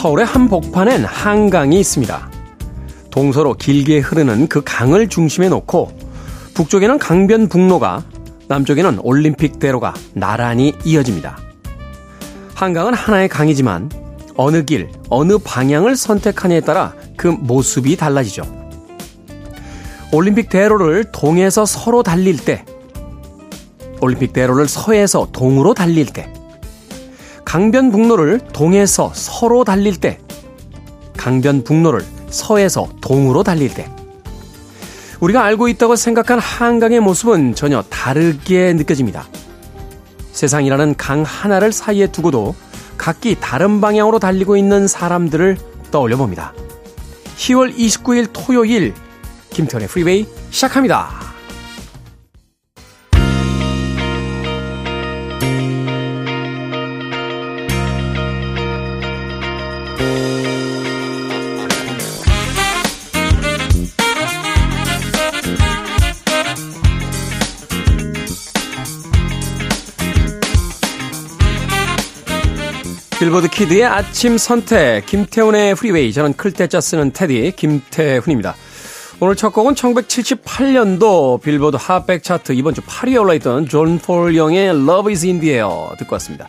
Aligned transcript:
서울의 0.00 0.24
한복판엔 0.24 1.04
한강이 1.04 1.78
있습니다. 1.78 2.30
동서로 3.10 3.52
길게 3.52 3.98
흐르는 3.98 4.46
그 4.46 4.62
강을 4.64 5.08
중심에 5.08 5.50
놓고 5.50 5.92
북쪽에는 6.54 6.98
강변북로가 6.98 8.04
남쪽에는 8.48 9.00
올림픽대로가 9.02 9.92
나란히 10.14 10.72
이어집니다. 10.86 11.36
한강은 12.54 12.94
하나의 12.94 13.28
강이지만 13.28 13.90
어느 14.36 14.64
길, 14.64 14.88
어느 15.10 15.36
방향을 15.36 15.96
선택하냐에 15.96 16.60
따라 16.62 16.94
그 17.18 17.26
모습이 17.26 17.98
달라지죠. 17.98 18.44
올림픽대로를 20.12 21.12
동에서 21.12 21.66
서로 21.66 22.02
달릴 22.02 22.38
때, 22.38 22.64
올림픽대로를 24.00 24.66
서에서 24.66 25.28
동으로 25.30 25.74
달릴 25.74 26.06
때, 26.06 26.32
강변북로를 27.50 28.38
동에서 28.52 29.10
서로 29.12 29.64
달릴 29.64 29.96
때, 29.96 30.20
강변북로를 31.16 32.06
서에서 32.28 32.88
동으로 33.00 33.42
달릴 33.42 33.74
때, 33.74 33.90
우리가 35.18 35.42
알고 35.42 35.66
있다고 35.66 35.96
생각한 35.96 36.38
한강의 36.38 37.00
모습은 37.00 37.56
전혀 37.56 37.82
다르게 37.82 38.72
느껴집니다. 38.74 39.26
세상이라는 40.30 40.94
강 40.94 41.24
하나를 41.24 41.72
사이에 41.72 42.06
두고도 42.06 42.54
각기 42.96 43.34
다른 43.40 43.80
방향으로 43.80 44.20
달리고 44.20 44.56
있는 44.56 44.86
사람들을 44.86 45.58
떠올려 45.90 46.16
봅니다. 46.16 46.54
10월 47.36 47.76
29일 47.76 48.28
토요일 48.32 48.94
김태현의 49.50 49.88
프리웨이 49.88 50.28
시작합니다. 50.52 51.29
빌보드 73.30 73.46
kid의 73.46 73.84
아침 73.84 74.36
선택, 74.36 75.06
김태훈의 75.06 75.76
프리웨이. 75.76 76.12
저는 76.12 76.32
클 76.32 76.53
태 76.53 76.69
자 76.69 76.80
쓰는 76.80 77.12
태디, 77.12 77.52
김태훈입니다. 77.54 78.56
오늘 79.20 79.36
첫 79.36 79.50
곡은 79.50 79.74
1978년도 79.76 81.40
빌보드 81.40 81.76
핫백 81.78 82.24
차트 82.24 82.50
이번 82.50 82.74
주 82.74 82.80
8위에 82.80 83.20
올라있던 83.20 83.68
존 83.68 84.00
폴영의 84.00 84.70
Love 84.70 85.12
is 85.12 85.24
in 85.24 85.38
the 85.38 85.54
air 85.54 85.96
듣고 85.96 86.14
왔습니다. 86.16 86.48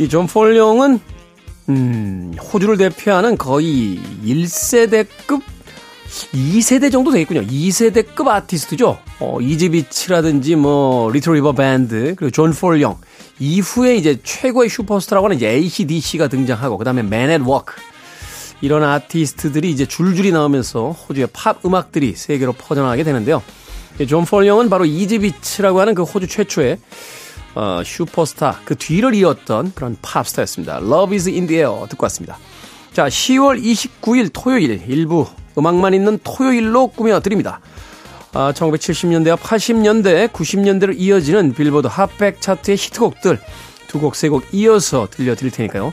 이 0.00 0.08
존 0.08 0.26
폴영은, 0.26 0.98
음, 1.68 2.34
호주를 2.42 2.76
대표하는 2.76 3.38
거의 3.38 4.00
1세대급 4.26 5.42
2세대 6.32 6.92
정도 6.92 7.10
되겠군요. 7.10 7.42
2세대급 7.42 8.28
아티스트죠. 8.28 8.98
어, 9.20 9.40
이지비츠라든지 9.40 10.56
뭐 10.56 11.10
리틀 11.10 11.34
리버 11.34 11.52
밴드 11.52 12.14
그리고 12.16 12.30
존 12.30 12.52
폴 12.52 12.80
영 12.80 12.98
이후에 13.40 13.96
이제 13.96 14.18
최고의 14.22 14.68
슈퍼스타라고 14.68 15.26
하는 15.28 15.42
ACDC가 15.42 16.28
등장하고 16.28 16.78
그다음에 16.78 17.02
Men 17.02 17.42
at 17.42 17.53
Work 17.53 17.74
이런 18.60 18.84
아티스트들이 18.84 19.70
이제 19.70 19.86
줄줄이 19.86 20.30
나오면서 20.30 20.90
호주의 20.92 21.26
팝 21.32 21.64
음악들이 21.64 22.14
세계로 22.14 22.52
퍼져나가게 22.52 23.02
되는데요. 23.02 23.42
존 24.08 24.24
폴 24.24 24.46
영은 24.46 24.70
바로 24.70 24.84
Easybeats라고 24.84 25.80
하는 25.80 25.94
그 25.94 26.02
호주 26.02 26.26
최초의 26.28 26.78
어, 27.56 27.82
슈퍼스타 27.84 28.60
그 28.64 28.74
뒤를 28.76 29.14
이었던 29.14 29.72
그런 29.74 29.96
팝스타였습니다. 30.02 30.78
Love 30.78 31.14
is 31.16 31.28
in 31.28 31.46
the 31.46 31.60
air 31.62 31.88
듣고 31.88 32.04
왔습니다. 32.04 32.38
자, 32.94 33.08
10월 33.08 33.60
29일 33.60 34.30
토요일 34.32 34.80
일부 34.88 35.26
음악만 35.58 35.94
있는 35.94 36.18
토요일로 36.22 36.88
꾸며드립니다. 36.88 37.60
아, 38.32 38.52
1970년대와 38.52 39.36
80년대, 39.36 40.28
90년대로 40.30 40.94
이어지는 40.96 41.54
빌보드 41.54 41.88
핫백 41.88 42.40
차트의 42.40 42.76
히트곡들 42.76 43.40
두 43.88 43.98
곡, 44.00 44.14
세 44.16 44.28
곡 44.28 44.44
이어서 44.52 45.08
들려드릴 45.10 45.50
테니까요. 45.50 45.92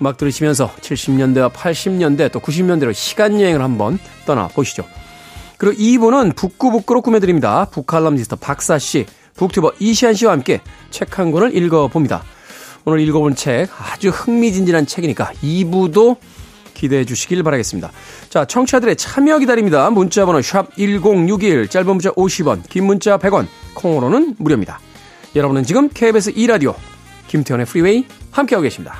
음악 0.00 0.18
들으시면서 0.18 0.70
70년대와 0.80 1.52
80년대 1.52 2.30
또 2.32 2.40
90년대로 2.40 2.92
시간여행을 2.92 3.62
한번 3.62 3.98
떠나보시죠. 4.26 4.84
그리고 5.56 5.76
2부는 5.80 6.36
북구북구로 6.36 7.00
꾸며드립니다. 7.02 7.66
북칼럼니스트 7.70 8.36
박사씨, 8.36 9.06
북튜버 9.36 9.72
이시안씨와 9.78 10.32
함께 10.32 10.60
책 10.90 11.18
한 11.18 11.30
권을 11.30 11.56
읽어봅니다. 11.56 12.22
오늘 12.84 13.00
읽어본 13.00 13.36
책 13.36 13.68
아주 13.78 14.10
흥미진진한 14.10 14.86
책이니까 14.86 15.32
2부도 15.42 16.16
기대해 16.74 17.04
주시길 17.04 17.42
바라겠습니다. 17.42 17.90
자, 18.28 18.44
청취자들의 18.44 18.96
참여 18.96 19.38
기다립니다. 19.38 19.90
문자 19.90 20.26
번호 20.26 20.42
샵 20.42 20.74
1061, 20.76 21.68
짧은 21.68 21.86
문자 21.86 22.10
50원, 22.12 22.68
긴 22.68 22.84
문자 22.84 23.18
100원, 23.18 23.46
콩으로는 23.74 24.36
무료입니다. 24.38 24.80
여러분은 25.34 25.64
지금 25.64 25.88
KBS 25.88 26.34
2라디오 26.34 26.74
김태훈의 27.28 27.66
프리웨이 27.66 28.06
함께하고 28.30 28.62
계십니다. 28.62 28.94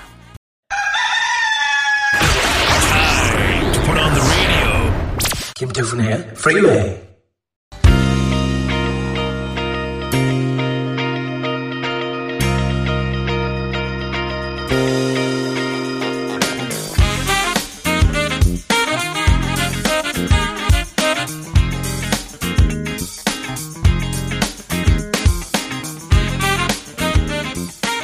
김태훈의 5.55 6.35
프리웨이 6.35 7.12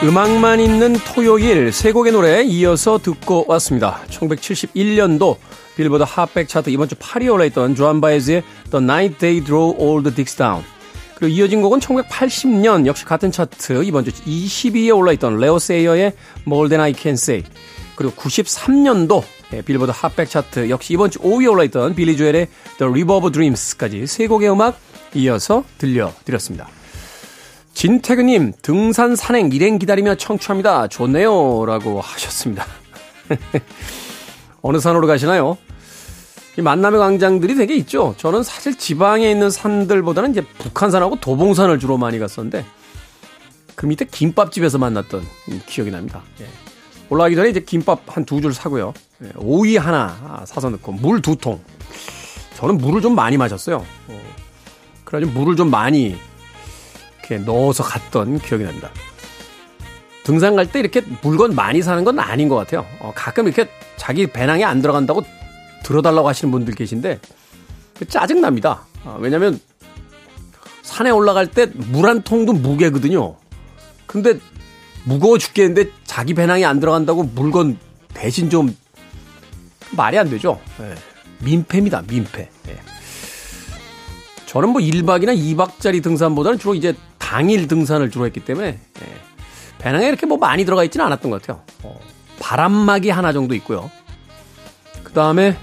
음악만 0.08 0.58
있는 0.60 0.94
토요일 0.94 1.70
세 1.70 1.92
곡의 1.92 2.12
노래 2.12 2.42
이어서 2.42 2.96
듣고 2.96 3.44
왔습니다. 3.46 4.00
1971년도 4.08 5.36
빌보드 5.76 6.02
핫백 6.02 6.48
차트 6.48 6.70
이번 6.70 6.88
주 6.88 6.94
8위에 6.94 7.30
올라있던 7.30 7.74
조안 7.74 8.00
바에즈의 8.00 8.42
The 8.70 8.82
Night 8.82 9.18
They 9.18 9.44
Drove 9.44 9.76
Old 9.78 10.14
Dixie 10.14 10.36
Down 10.36 10.64
그리고 11.14 11.34
이어진 11.34 11.60
곡은 11.60 11.80
1980년 11.80 12.86
역시 12.86 13.04
같은 13.04 13.30
차트 13.30 13.84
이번 13.84 14.06
주 14.06 14.10
20위에 14.10 14.96
올라있던 14.96 15.36
레오 15.36 15.58
세이어의 15.58 16.14
More 16.46 16.70
Than 16.70 16.80
I 16.80 16.94
Can 16.96 17.12
Say 17.12 17.44
그리고 17.94 18.14
93년도 18.14 19.22
예, 19.52 19.60
빌보드 19.60 19.92
핫백 19.94 20.30
차트 20.30 20.70
역시 20.70 20.94
이번 20.94 21.10
주 21.10 21.18
5위에 21.18 21.52
올라있던 21.52 21.94
빌리 21.94 22.16
조엘의 22.16 22.48
The 22.78 22.90
River 22.90 23.18
of 23.18 23.30
Dreams까지 23.32 24.06
세 24.06 24.26
곡의 24.26 24.50
음악 24.50 24.78
이어서 25.12 25.64
들려드렸습니다. 25.76 26.77
진태근님, 27.82 28.54
등산 28.60 29.14
산행 29.14 29.52
일행 29.52 29.78
기다리며 29.78 30.16
청취합니다. 30.16 30.88
좋네요. 30.88 31.64
라고 31.64 32.00
하셨습니다. 32.00 32.66
어느 34.62 34.78
산으로 34.80 35.06
가시나요? 35.06 35.56
이 36.58 36.60
만남의 36.60 36.98
광장들이 36.98 37.54
되게 37.54 37.76
있죠. 37.76 38.16
저는 38.18 38.42
사실 38.42 38.76
지방에 38.76 39.30
있는 39.30 39.48
산들보다는 39.48 40.32
이제 40.32 40.40
북한산하고 40.58 41.20
도봉산을 41.20 41.78
주로 41.78 41.96
많이 41.98 42.18
갔었는데, 42.18 42.64
그 43.76 43.86
밑에 43.86 44.06
김밥집에서 44.06 44.78
만났던 44.78 45.22
기억이 45.66 45.92
납니다. 45.92 46.24
예. 46.40 46.46
올라가기 47.10 47.36
전에 47.36 47.48
이제 47.50 47.60
김밥 47.60 48.00
한 48.08 48.24
두 48.24 48.40
줄 48.40 48.52
사고요. 48.54 48.92
예. 49.22 49.30
오이 49.36 49.76
하나 49.76 50.42
사서 50.48 50.70
넣고, 50.70 50.90
물 50.90 51.22
두 51.22 51.36
통. 51.36 51.60
저는 52.56 52.78
물을 52.78 53.00
좀 53.02 53.14
많이 53.14 53.36
마셨어요. 53.36 53.86
어. 54.08 54.20
그래가지고 55.04 55.38
물을 55.38 55.54
좀 55.54 55.70
많이 55.70 56.16
이렇게 57.28 57.44
넣어서 57.44 57.82
갔던 57.82 58.38
기억이 58.40 58.64
납니다. 58.64 58.90
등산 60.24 60.56
갈 60.56 60.66
때 60.66 60.78
이렇게 60.80 61.02
물건 61.22 61.54
많이 61.54 61.82
사는 61.82 62.02
건 62.04 62.18
아닌 62.18 62.48
것 62.48 62.56
같아요. 62.56 62.84
어, 63.00 63.12
가끔 63.14 63.46
이렇게 63.46 63.68
자기 63.96 64.26
배낭에 64.26 64.62
안 64.64 64.82
들어간다고 64.82 65.22
들어달라고 65.84 66.28
하시는 66.28 66.50
분들 66.50 66.74
계신데 66.74 67.18
짜증납니다. 68.08 68.86
어, 69.04 69.16
왜냐면 69.20 69.58
산에 70.82 71.10
올라갈 71.10 71.46
때 71.46 71.66
물 71.92 72.06
한 72.08 72.22
통도 72.22 72.52
무게거든요. 72.52 73.36
근데 74.06 74.38
무거워 75.04 75.38
죽겠는데 75.38 75.90
자기 76.04 76.34
배낭에 76.34 76.64
안 76.64 76.80
들어간다고 76.80 77.22
물건 77.24 77.78
대신 78.14 78.50
좀 78.50 78.76
말이 79.92 80.18
안 80.18 80.28
되죠. 80.28 80.60
네. 80.78 80.94
민폐입니다. 81.40 82.02
민폐. 82.06 82.50
네. 82.66 82.78
저는 84.46 84.70
뭐 84.70 84.80
1박이나 84.80 85.36
2박짜리 85.38 86.02
등산보다는 86.02 86.58
주로 86.58 86.74
이제 86.74 86.94
당일 87.28 87.68
등산을 87.68 88.10
주로 88.10 88.24
했기 88.24 88.40
때문에 88.40 88.68
예, 88.68 89.06
배낭에 89.78 90.08
이렇게 90.08 90.24
뭐 90.24 90.38
많이 90.38 90.64
들어가 90.64 90.82
있지는 90.82 91.04
않았던 91.04 91.30
것 91.30 91.42
같아요. 91.42 91.62
어, 91.82 92.00
바람막이 92.40 93.10
하나 93.10 93.34
정도 93.34 93.54
있고요. 93.56 93.90
그 95.04 95.12
다음에 95.12 95.54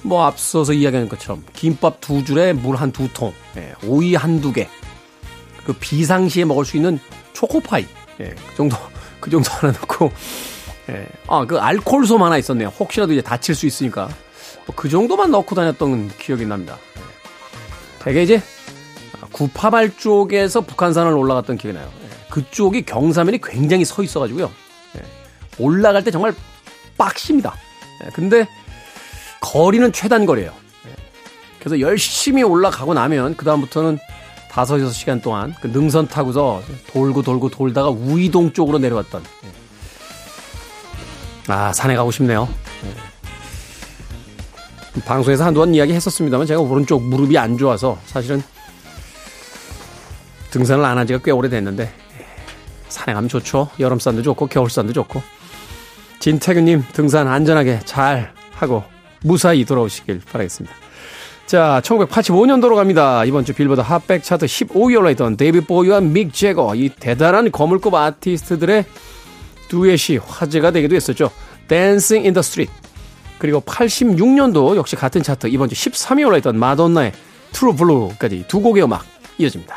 뭐 0.00 0.24
앞서서 0.24 0.72
이야기한 0.72 1.10
것처럼 1.10 1.44
김밥 1.52 2.00
두 2.00 2.24
줄에 2.24 2.54
물 2.54 2.76
한 2.76 2.90
두 2.90 3.06
통, 3.12 3.34
예, 3.58 3.74
오이 3.84 4.14
한 4.14 4.40
두 4.40 4.50
개, 4.50 4.66
그 5.66 5.74
비상시에 5.74 6.46
먹을 6.46 6.64
수 6.64 6.78
있는 6.78 6.98
초코파이, 7.34 7.84
예, 8.20 8.30
그 8.30 8.56
정도 8.56 8.74
그 9.20 9.28
정도 9.28 9.50
하나 9.52 9.74
넣고 9.74 10.10
예. 10.88 11.06
아, 11.28 11.44
그 11.44 11.60
알콜솜 11.60 12.22
하나 12.22 12.38
있었네요. 12.38 12.68
혹시라도 12.68 13.12
이제 13.12 13.20
다칠 13.20 13.54
수 13.54 13.66
있으니까. 13.66 14.08
뭐그 14.66 14.88
정도만 14.88 15.30
넣고 15.32 15.54
다녔던 15.54 16.12
기억이 16.18 16.46
납니다. 16.46 16.78
되게 18.02 18.22
이제 18.22 18.40
구파발 19.42 19.96
쪽에서 19.96 20.60
북한산을 20.60 21.12
올라갔던 21.14 21.58
기억이 21.58 21.76
나요. 21.76 21.90
예. 22.04 22.08
그쪽이 22.30 22.82
경사면이 22.82 23.40
굉장히 23.42 23.84
서 23.84 24.02
있어가지고요. 24.02 24.48
예. 24.96 25.02
올라갈 25.58 26.04
때 26.04 26.12
정말 26.12 26.32
빡십니다. 26.96 27.52
예. 28.04 28.10
근데 28.10 28.46
거리는 29.40 29.92
최단 29.92 30.26
거리예요. 30.26 30.52
그래서 31.58 31.80
열심히 31.80 32.42
올라가고 32.42 32.94
나면 32.94 33.36
그다음부터는 33.36 33.98
다섯 34.48 34.80
여섯 34.80 34.92
시간 34.92 35.20
동안 35.20 35.54
그 35.60 35.68
능선 35.68 36.08
타고서 36.08 36.62
돌고 36.92 37.22
돌고 37.22 37.50
돌다가 37.50 37.88
우이동 37.88 38.52
쪽으로 38.52 38.78
내려왔던 38.78 39.22
아 41.48 41.72
산에 41.72 41.94
가고 41.96 42.10
싶네요. 42.10 42.48
방송에서 45.04 45.44
한두 45.44 45.60
번 45.60 45.74
이야기 45.74 45.92
했었습니다만 45.92 46.46
제가 46.46 46.60
오른쪽 46.60 47.02
무릎이 47.02 47.38
안 47.38 47.56
좋아서 47.56 47.98
사실은 48.06 48.42
등산을 50.52 50.84
안 50.84 50.98
한 50.98 51.06
지가 51.06 51.18
꽤 51.24 51.30
오래됐는데 51.32 51.92
산에 52.88 53.14
가면 53.14 53.28
좋죠. 53.28 53.70
여름산도 53.80 54.22
좋고 54.22 54.46
겨울산도 54.46 54.92
좋고 54.92 55.22
진태규님 56.20 56.84
등산 56.92 57.26
안전하게 57.26 57.80
잘 57.84 58.32
하고 58.52 58.84
무사히 59.22 59.64
돌아오시길 59.64 60.20
바라겠습니다. 60.30 60.74
자, 61.46 61.80
1985년도로 61.84 62.76
갑니다. 62.76 63.24
이번 63.24 63.44
주 63.44 63.52
빌보드 63.52 63.80
핫백 63.80 64.22
차트 64.22 64.46
15위 64.46 64.96
올라있던 64.98 65.36
데이비드 65.36 65.60
보위와 65.62 66.00
믹 66.00 66.32
재거, 66.32 66.74
이 66.74 66.88
대단한 66.88 67.50
거물급 67.50 67.94
아티스트들의 67.94 68.84
듀엣이 69.68 70.18
화제가 70.18 70.70
되기도 70.70 70.94
했었죠. 70.94 71.30
Dancing 71.68 72.24
in 72.26 72.34
the 72.34 72.40
Street. 72.40 72.72
그리고 73.38 73.60
86년도 73.60 74.76
역시 74.76 74.94
같은 74.96 75.22
차트 75.22 75.48
이번 75.48 75.68
주 75.68 75.74
13위 75.74 76.26
올라있던 76.26 76.58
마돈나의 76.58 77.12
True 77.52 77.76
Blue까지 77.76 78.44
두 78.46 78.60
곡의 78.60 78.84
음악 78.84 79.04
이어집니다. 79.38 79.76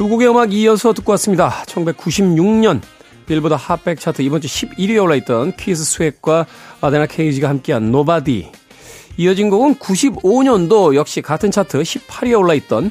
두 0.00 0.08
곡의 0.08 0.30
음악 0.30 0.54
이어서 0.54 0.94
듣고 0.94 1.12
왔습니다. 1.12 1.62
1996년 1.66 2.80
빌보드 3.26 3.52
핫백 3.52 4.00
차트 4.00 4.22
이번 4.22 4.40
주 4.40 4.48
11위에 4.48 5.02
올라있던 5.02 5.56
키스 5.56 5.84
스웨트와 5.84 6.46
아테나 6.80 7.04
케이지가 7.04 7.50
함께한 7.50 7.90
Nobody 7.90 8.50
이어진 9.18 9.50
곡은 9.50 9.74
95년도 9.74 10.94
역시 10.94 11.20
같은 11.20 11.50
차트 11.50 11.82
18위에 11.82 12.38
올라있던 12.38 12.90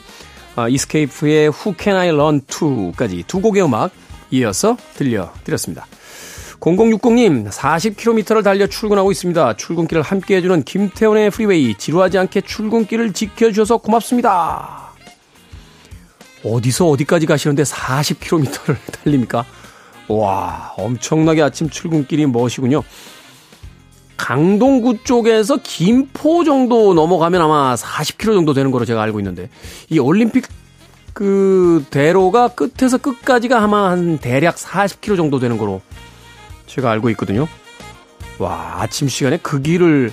이스케이프의 0.69 1.49
Who 1.49 1.73
Can 1.79 1.97
I 1.97 2.09
Run 2.09 2.41
To까지 2.45 3.23
두 3.25 3.41
곡의 3.41 3.63
음악 3.63 3.89
이어서 4.29 4.77
들려드렸습니다. 4.93 5.87
0060님, 6.59 7.49
40km를 7.49 8.43
달려 8.43 8.67
출근하고 8.67 9.11
있습니다. 9.11 9.55
출근길을 9.55 10.03
함께 10.03 10.35
해주는 10.35 10.61
김태훈의 10.61 11.31
프리웨이. 11.31 11.73
지루하지 11.73 12.19
않게 12.19 12.41
출근길을 12.41 13.13
지켜주셔서 13.13 13.77
고맙습니다. 13.77 14.88
어디서 16.43 16.87
어디까지 16.87 17.25
가시는데 17.25 17.63
40km를 17.63 18.77
달립니까? 19.03 19.45
와, 20.07 20.73
엄청나게 20.77 21.41
아침 21.41 21.69
출근길이 21.69 22.25
멋이군요. 22.25 22.83
강동구 24.17 25.03
쪽에서 25.03 25.57
김포 25.63 26.43
정도 26.43 26.93
넘어가면 26.93 27.41
아마 27.41 27.75
40km 27.75 28.33
정도 28.33 28.53
되는 28.53 28.71
거로 28.71 28.85
제가 28.85 29.01
알고 29.03 29.19
있는데, 29.19 29.49
이 29.89 29.99
올림픽 29.99 30.45
그 31.13 31.85
대로가 31.89 32.49
끝에서 32.49 32.97
끝까지가 32.97 33.61
아마 33.61 33.89
한 33.89 34.17
대략 34.17 34.55
40km 34.55 35.17
정도 35.17 35.39
되는 35.39 35.57
거로 35.57 35.81
제가 36.65 36.91
알고 36.91 37.09
있거든요. 37.11 37.47
와, 38.39 38.81
아침 38.81 39.07
시간에 39.07 39.37
그 39.41 39.61
길을 39.61 40.11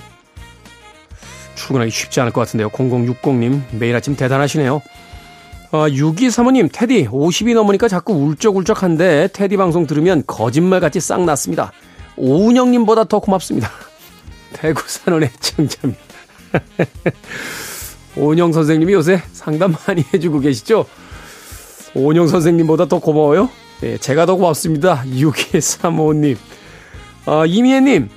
출근하기 1.55 1.91
쉽지 1.91 2.19
않을 2.21 2.31
것 2.31 2.41
같은데요. 2.41 2.69
0060님, 2.69 3.61
매일 3.71 3.95
아침 3.95 4.15
대단하시네요. 4.15 4.81
어, 5.71 5.87
6235님, 5.87 6.69
테디, 6.71 7.07
50이 7.07 7.53
넘으니까 7.53 7.87
자꾸 7.87 8.13
울적울적한데, 8.13 9.29
테디 9.33 9.57
방송 9.57 9.85
들으면 9.85 10.23
거짓말같이 10.25 11.01
싹 11.01 11.23
났습니다. 11.25 11.71
오은영님보다 12.15 13.05
더 13.05 13.19
고맙습니다. 13.19 13.69
대구 14.53 14.81
산원 14.87 15.23
의 15.23 15.29
청자입니다 15.39 16.07
오은영 18.15 18.51
선생님이 18.53 18.93
요새 18.93 19.21
상담 19.31 19.75
많이 19.85 20.03
해주고 20.13 20.39
계시죠? 20.39 20.85
오은영 21.93 22.27
선생님보다 22.27 22.87
더 22.87 22.99
고마워요? 22.99 23.49
네, 23.81 23.97
제가 23.97 24.25
더 24.25 24.35
고맙습니다. 24.35 25.03
6235님. 25.05 26.37
아, 27.25 27.45
이미애님. 27.45 28.09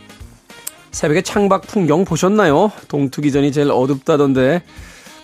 새벽에 0.93 1.23
창밖 1.23 1.63
풍경 1.67 2.05
보셨나요? 2.05 2.73
동투기 2.89 3.31
전이 3.31 3.53
제일 3.53 3.71
어둡다던데 3.71 4.63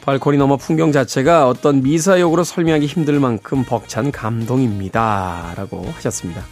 발코니 0.06 0.38
너머 0.38 0.56
풍경 0.56 0.92
자체가 0.92 1.48
어떤 1.48 1.82
미사역으로 1.82 2.44
설명하기 2.44 2.86
힘들 2.86 3.18
만큼 3.18 3.64
벅찬 3.64 4.12
감동입니다. 4.12 5.54
라고 5.56 5.84
하셨습니다. 5.96 6.44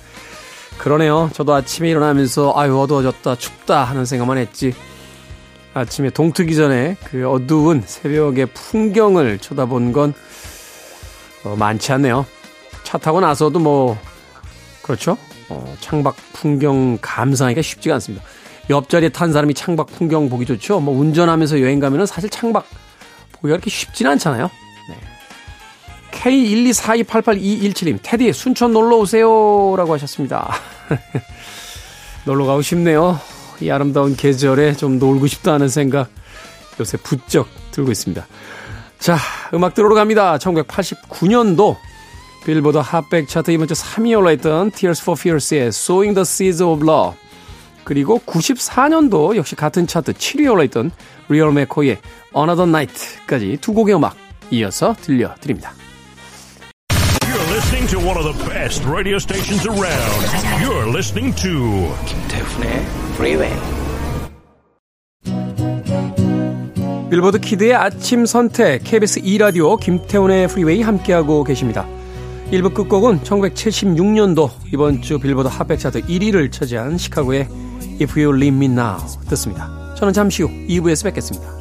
그러네요. 0.78 1.30
저도 1.32 1.54
아침에 1.54 1.88
일어나면서 1.88 2.52
아유 2.56 2.76
어두워졌다 2.76 3.36
춥다 3.36 3.84
하는 3.84 4.04
생각만 4.06 4.38
했지. 4.38 4.74
아침에 5.72 6.10
동트기 6.10 6.56
전에 6.56 6.96
그 7.04 7.30
어두운 7.30 7.84
새벽의 7.86 8.46
풍경을 8.46 9.38
쳐다본 9.38 9.92
건 9.92 10.14
어, 11.44 11.54
많지 11.56 11.92
않네요. 11.92 12.26
차 12.82 12.98
타고 12.98 13.20
나서도 13.20 13.60
뭐 13.60 13.96
그렇죠. 14.82 15.16
어, 15.48 15.76
창밖 15.78 16.16
풍경 16.32 16.98
감상하기가 17.00 17.62
쉽지가 17.62 17.94
않습니다. 17.94 18.24
옆자리에 18.68 19.10
탄 19.10 19.32
사람이 19.32 19.54
창밖 19.54 19.86
풍경 19.92 20.28
보기 20.28 20.44
좋죠. 20.44 20.80
뭐 20.80 20.98
운전하면서 20.98 21.60
여행 21.60 21.78
가면은 21.78 22.04
사실 22.06 22.28
창밖 22.30 22.66
보기가 23.44 23.56
그렇게 23.58 23.70
쉽지는 23.70 24.12
않잖아요. 24.12 24.50
네. 24.88 24.98
K124288217님, 26.12 27.98
테디, 28.02 28.32
순천 28.32 28.72
놀러 28.72 28.96
오세요. 28.96 29.74
라고 29.76 29.92
하셨습니다. 29.92 30.50
놀러 32.24 32.46
가고 32.46 32.62
싶네요. 32.62 33.20
이 33.60 33.70
아름다운 33.70 34.16
계절에 34.16 34.74
좀 34.74 34.98
놀고 34.98 35.26
싶다는 35.26 35.68
생각 35.68 36.08
요새 36.80 36.96
부쩍 36.96 37.46
들고 37.70 37.92
있습니다. 37.92 38.26
자, 38.98 39.18
음악 39.52 39.74
들어로 39.74 39.94
갑니다. 39.94 40.38
1989년도 40.38 41.76
빌보드 42.46 42.78
핫백 42.78 43.28
차트 43.28 43.50
이번 43.50 43.68
주 43.68 43.74
3위에 43.74 44.18
올라있던 44.18 44.70
Tears 44.70 45.02
for 45.02 45.18
Fears의 45.18 45.66
Sowing 45.68 46.14
the 46.14 46.22
Seeds 46.22 46.62
of 46.62 46.82
Love 46.84 47.18
그리고 47.84 48.18
94년도 48.24 49.36
역시 49.36 49.54
같은 49.54 49.86
차트 49.86 50.14
7위에 50.14 50.50
올라있던 50.50 50.90
Real 51.28 51.50
McCoy의 51.50 51.98
Another 52.36 52.68
Night까지 52.68 53.58
두 53.60 53.72
곡의 53.72 53.94
음악 53.96 54.16
이어서 54.50 54.94
들려드립니다. 55.00 55.72
You're 57.20 57.50
listening 57.50 57.88
to 57.90 57.98
one 57.98 58.16
of 58.16 58.24
the 58.24 58.50
best 58.50 58.86
radio 58.88 59.16
stations 59.16 59.66
around. 59.66 60.26
You're 60.62 60.88
listening 60.88 61.34
to 61.42 61.94
김태훈의 62.06 62.84
Freeway. 63.14 63.84
빌보드 67.10 67.38
키드의 67.38 67.74
아침 67.74 68.26
선택 68.26 68.82
KBS 68.82 69.20
2 69.22 69.38
라디오 69.38 69.76
김태훈의 69.76 70.48
프리웨이 70.48 70.82
함께하고 70.82 71.44
계십니다. 71.44 71.86
1부 72.50 72.74
끝곡은 72.74 73.20
1976년도 73.20 74.50
이번 74.72 75.00
주 75.00 75.18
빌보드 75.18 75.46
핫백 75.48 75.78
차트 75.78 76.02
1위를 76.02 76.50
차지한 76.50 76.98
시카고의 76.98 77.48
If 78.00 78.20
You 78.20 78.36
Leave 78.36 78.56
Me 78.56 78.66
Now 78.66 78.98
듣습니다. 79.28 79.83
저는 79.96 80.12
잠시 80.12 80.42
후 80.42 80.50
2부에서 80.68 81.04
뵙겠습니다. 81.04 81.54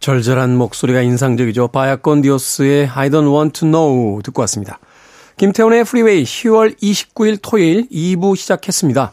절절한 0.00 0.56
목소리가 0.56 1.02
인상적이죠. 1.02 1.68
바야 1.68 1.99
콘 1.99 2.22
디오스의 2.22 2.88
I 2.88 3.10
don't 3.10 3.32
want 3.32 3.60
to 3.60 3.68
know 3.68 4.20
듣고 4.22 4.40
왔습니다. 4.42 4.80
김태훈의 5.36 5.84
프리웨이 5.84 6.24
10월 6.24 6.76
29일 6.80 7.38
토요일 7.40 7.86
2부 7.88 8.34
시작했습니다. 8.34 9.12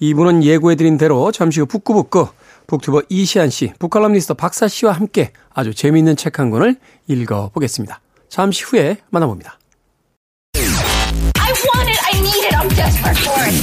2부는 0.00 0.42
예고해드린 0.42 0.98
대로 0.98 1.30
잠시 1.32 1.60
후 1.60 1.66
북구북구 1.66 2.28
북튜버 2.66 3.02
이시안 3.08 3.50
씨, 3.50 3.72
북칼럼니스트 3.78 4.34
박사 4.34 4.68
씨와 4.68 4.92
함께 4.92 5.32
아주 5.52 5.74
재미있는 5.74 6.16
책 6.16 6.38
한 6.38 6.50
권을 6.50 6.76
읽어보겠습니다. 7.06 8.00
잠시 8.28 8.64
후에 8.64 8.96
만나봅니다. 9.10 9.58
I 10.56 11.52
want 11.52 11.90
it, 11.90 12.00
I 12.12 12.18
need 12.20 12.46
it, 12.46 12.56
I'm 12.56 12.68
desperate 12.74 13.18
for 13.18 13.42
it. 13.44 13.54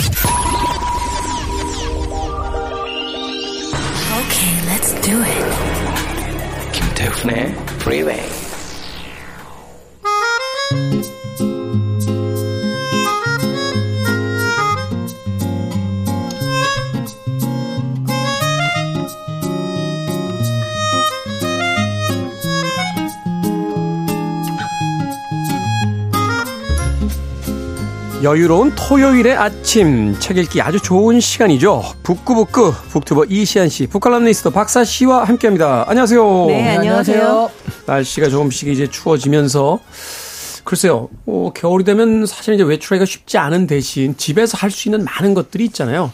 Okay, 4.21 4.53
let's 4.69 4.93
do 5.01 5.17
it. 5.23 6.71
김태훈의 6.71 7.55
프 7.79 7.89
여유로운 28.23 28.73
토요일의 28.75 29.35
아침 29.35 30.15
책 30.19 30.37
읽기 30.37 30.61
아주 30.61 30.79
좋은 30.79 31.19
시간이죠. 31.19 31.81
북구북구 32.03 32.71
북튜버 32.89 33.25
이시안 33.25 33.67
씨, 33.67 33.87
북칼럼니스트 33.87 34.51
박사 34.51 34.83
씨와 34.83 35.23
함께합니다. 35.23 35.85
안녕하세요. 35.87 36.45
네, 36.47 36.77
안녕하세요. 36.77 37.49
날씨가 37.87 38.29
조금씩 38.29 38.67
이제 38.67 38.85
추워지면서 38.87 39.79
글쎄요. 40.63 41.09
어, 41.25 41.51
겨울이 41.55 41.83
되면 41.83 42.27
사실 42.27 42.53
이제 42.53 42.63
외출하기가 42.63 43.05
쉽지 43.05 43.39
않은 43.39 43.65
대신 43.65 44.15
집에서 44.15 44.55
할 44.55 44.69
수 44.69 44.87
있는 44.87 45.03
많은 45.03 45.33
것들이 45.33 45.65
있잖아요. 45.65 46.11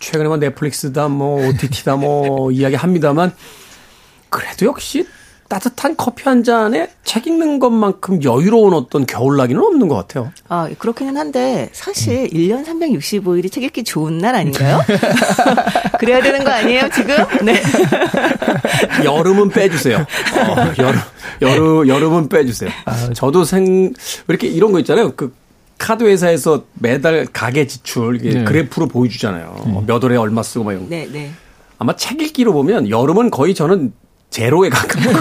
최근에 0.00 0.26
뭐 0.28 0.38
넷플릭스다 0.38 1.08
뭐 1.08 1.46
OTT다 1.46 1.96
뭐 1.96 2.50
이야기합니다만 2.52 3.34
그래도 4.30 4.64
역시 4.66 5.06
따뜻한 5.48 5.96
커피 5.96 6.24
한 6.24 6.42
잔에 6.42 6.88
책 7.04 7.26
읽는 7.26 7.58
것만큼 7.58 8.22
여유로운 8.22 8.72
어떤 8.74 9.06
겨울나기는 9.06 9.62
없는 9.62 9.88
것 9.88 9.94
같아요. 9.94 10.32
아, 10.48 10.68
그렇기는 10.78 11.16
한데, 11.16 11.70
사실 11.72 12.24
음. 12.24 12.28
1년 12.28 12.64
365일이 12.64 13.52
책 13.52 13.64
읽기 13.64 13.84
좋은 13.84 14.18
날 14.18 14.34
아닌가요? 14.34 14.80
그래야 15.98 16.22
되는 16.22 16.44
거 16.44 16.50
아니에요, 16.50 16.88
지금? 16.94 17.16
네. 17.44 17.62
여름은 19.04 19.50
빼주세요. 19.50 19.98
어, 19.98 20.56
여름, 20.78 21.00
여름, 21.42 21.88
여름은 21.88 22.28
빼주세요. 22.28 22.70
아, 22.86 23.10
저도 23.14 23.44
생, 23.44 23.92
이렇게 24.28 24.46
이런 24.48 24.72
거 24.72 24.78
있잖아요. 24.80 25.12
그, 25.14 25.34
카드 25.76 26.04
회사에서 26.04 26.64
매달 26.74 27.26
가계 27.32 27.66
지출 27.66 28.18
네. 28.18 28.44
그래프로 28.44 28.86
보여주잖아요. 28.86 29.56
음. 29.66 29.86
몇 29.86 30.02
월에 30.02 30.16
얼마 30.16 30.42
쓰고 30.42 30.64
막 30.64 30.72
이런 30.72 30.84
거. 30.84 30.90
네, 30.90 31.08
네. 31.12 31.30
아마 31.78 31.94
책 31.96 32.22
읽기로 32.22 32.52
보면 32.52 32.88
여름은 32.88 33.30
거의 33.30 33.54
저는 33.54 33.92
제로에 34.34 34.68
가까운 34.68 35.14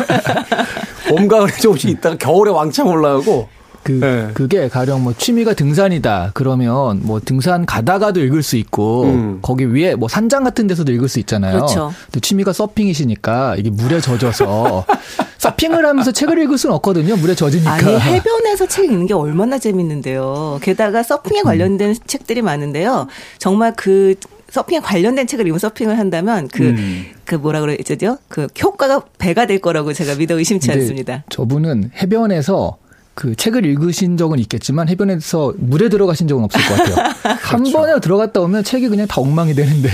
봄, 1.08 1.28
가을에 1.28 1.52
조금씩 1.54 1.92
있다가 1.92 2.18
겨울에 2.18 2.50
왕창 2.50 2.88
올라가고 2.88 3.48
그, 3.84 3.92
네. 3.92 4.30
그게 4.34 4.70
가령 4.70 5.04
뭐 5.04 5.14
취미가 5.16 5.54
등산이다. 5.54 6.32
그러면 6.34 7.02
뭐 7.04 7.20
등산 7.20 7.66
가다가도 7.66 8.22
읽을 8.22 8.42
수 8.42 8.56
있고, 8.56 9.04
음. 9.04 9.40
거기 9.42 9.66
위에 9.66 9.96
뭐 9.96 10.08
산장 10.08 10.46
같은 10.46 10.68
데서도 10.68 10.94
읽을 10.94 11.10
수 11.10 11.20
있잖아요. 11.20 11.58
그렇죠. 11.58 11.94
근데 12.06 12.22
취미가 12.22 12.54
서핑이시니까 12.54 13.58
이게 13.58 13.70
물에 13.70 14.00
젖어서 14.00 14.86
서핑을 15.38 15.86
하면서 15.86 16.14
책을 16.14 16.42
읽을 16.44 16.58
수는 16.58 16.74
없거든요. 16.78 17.18
물에 17.18 17.36
젖으니까. 17.36 17.74
아니, 17.74 18.00
해변에서 18.00 18.68
책 18.68 18.86
읽는 18.86 19.06
게 19.06 19.14
얼마나 19.14 19.60
재밌는데요. 19.60 20.60
게다가 20.62 21.04
서핑에 21.04 21.42
관련된 21.42 21.90
음. 21.90 21.96
책들이 22.08 22.42
많은데요. 22.42 23.08
정말 23.38 23.74
그 23.76 24.16
서핑에 24.54 24.82
관련된 24.82 25.26
책을 25.26 25.48
읽으면 25.48 25.58
서핑을 25.58 25.98
한다면 25.98 26.48
그, 26.48 26.62
음. 26.62 27.06
그 27.26 27.34
뭐라 27.34 27.60
그러죠? 27.62 28.20
그 28.28 28.48
효과가 28.62 29.02
배가 29.18 29.48
될 29.48 29.58
거라고 29.58 29.94
제가 29.94 30.14
믿어 30.14 30.38
의심치 30.38 30.72
않습니다. 30.72 31.24
저분은 31.30 31.90
해변에서 31.96 32.78
그 33.16 33.36
책을 33.36 33.66
읽으신 33.66 34.16
적은 34.16 34.38
있겠지만 34.38 34.90
해변에서 34.90 35.56
물에 35.58 35.90
들어가신 35.90 36.28
적은 36.28 36.44
없을 36.44 36.62
것 36.62 36.76
같아요. 36.76 37.14
그렇죠. 37.42 37.42
한 37.42 37.64
번에 37.64 38.00
들어갔다 38.00 38.42
오면 38.42 38.64
책이 38.64 38.90
그냥 38.90 39.08
다 39.08 39.22
엉망이 39.22 39.56
되는데. 39.56 39.90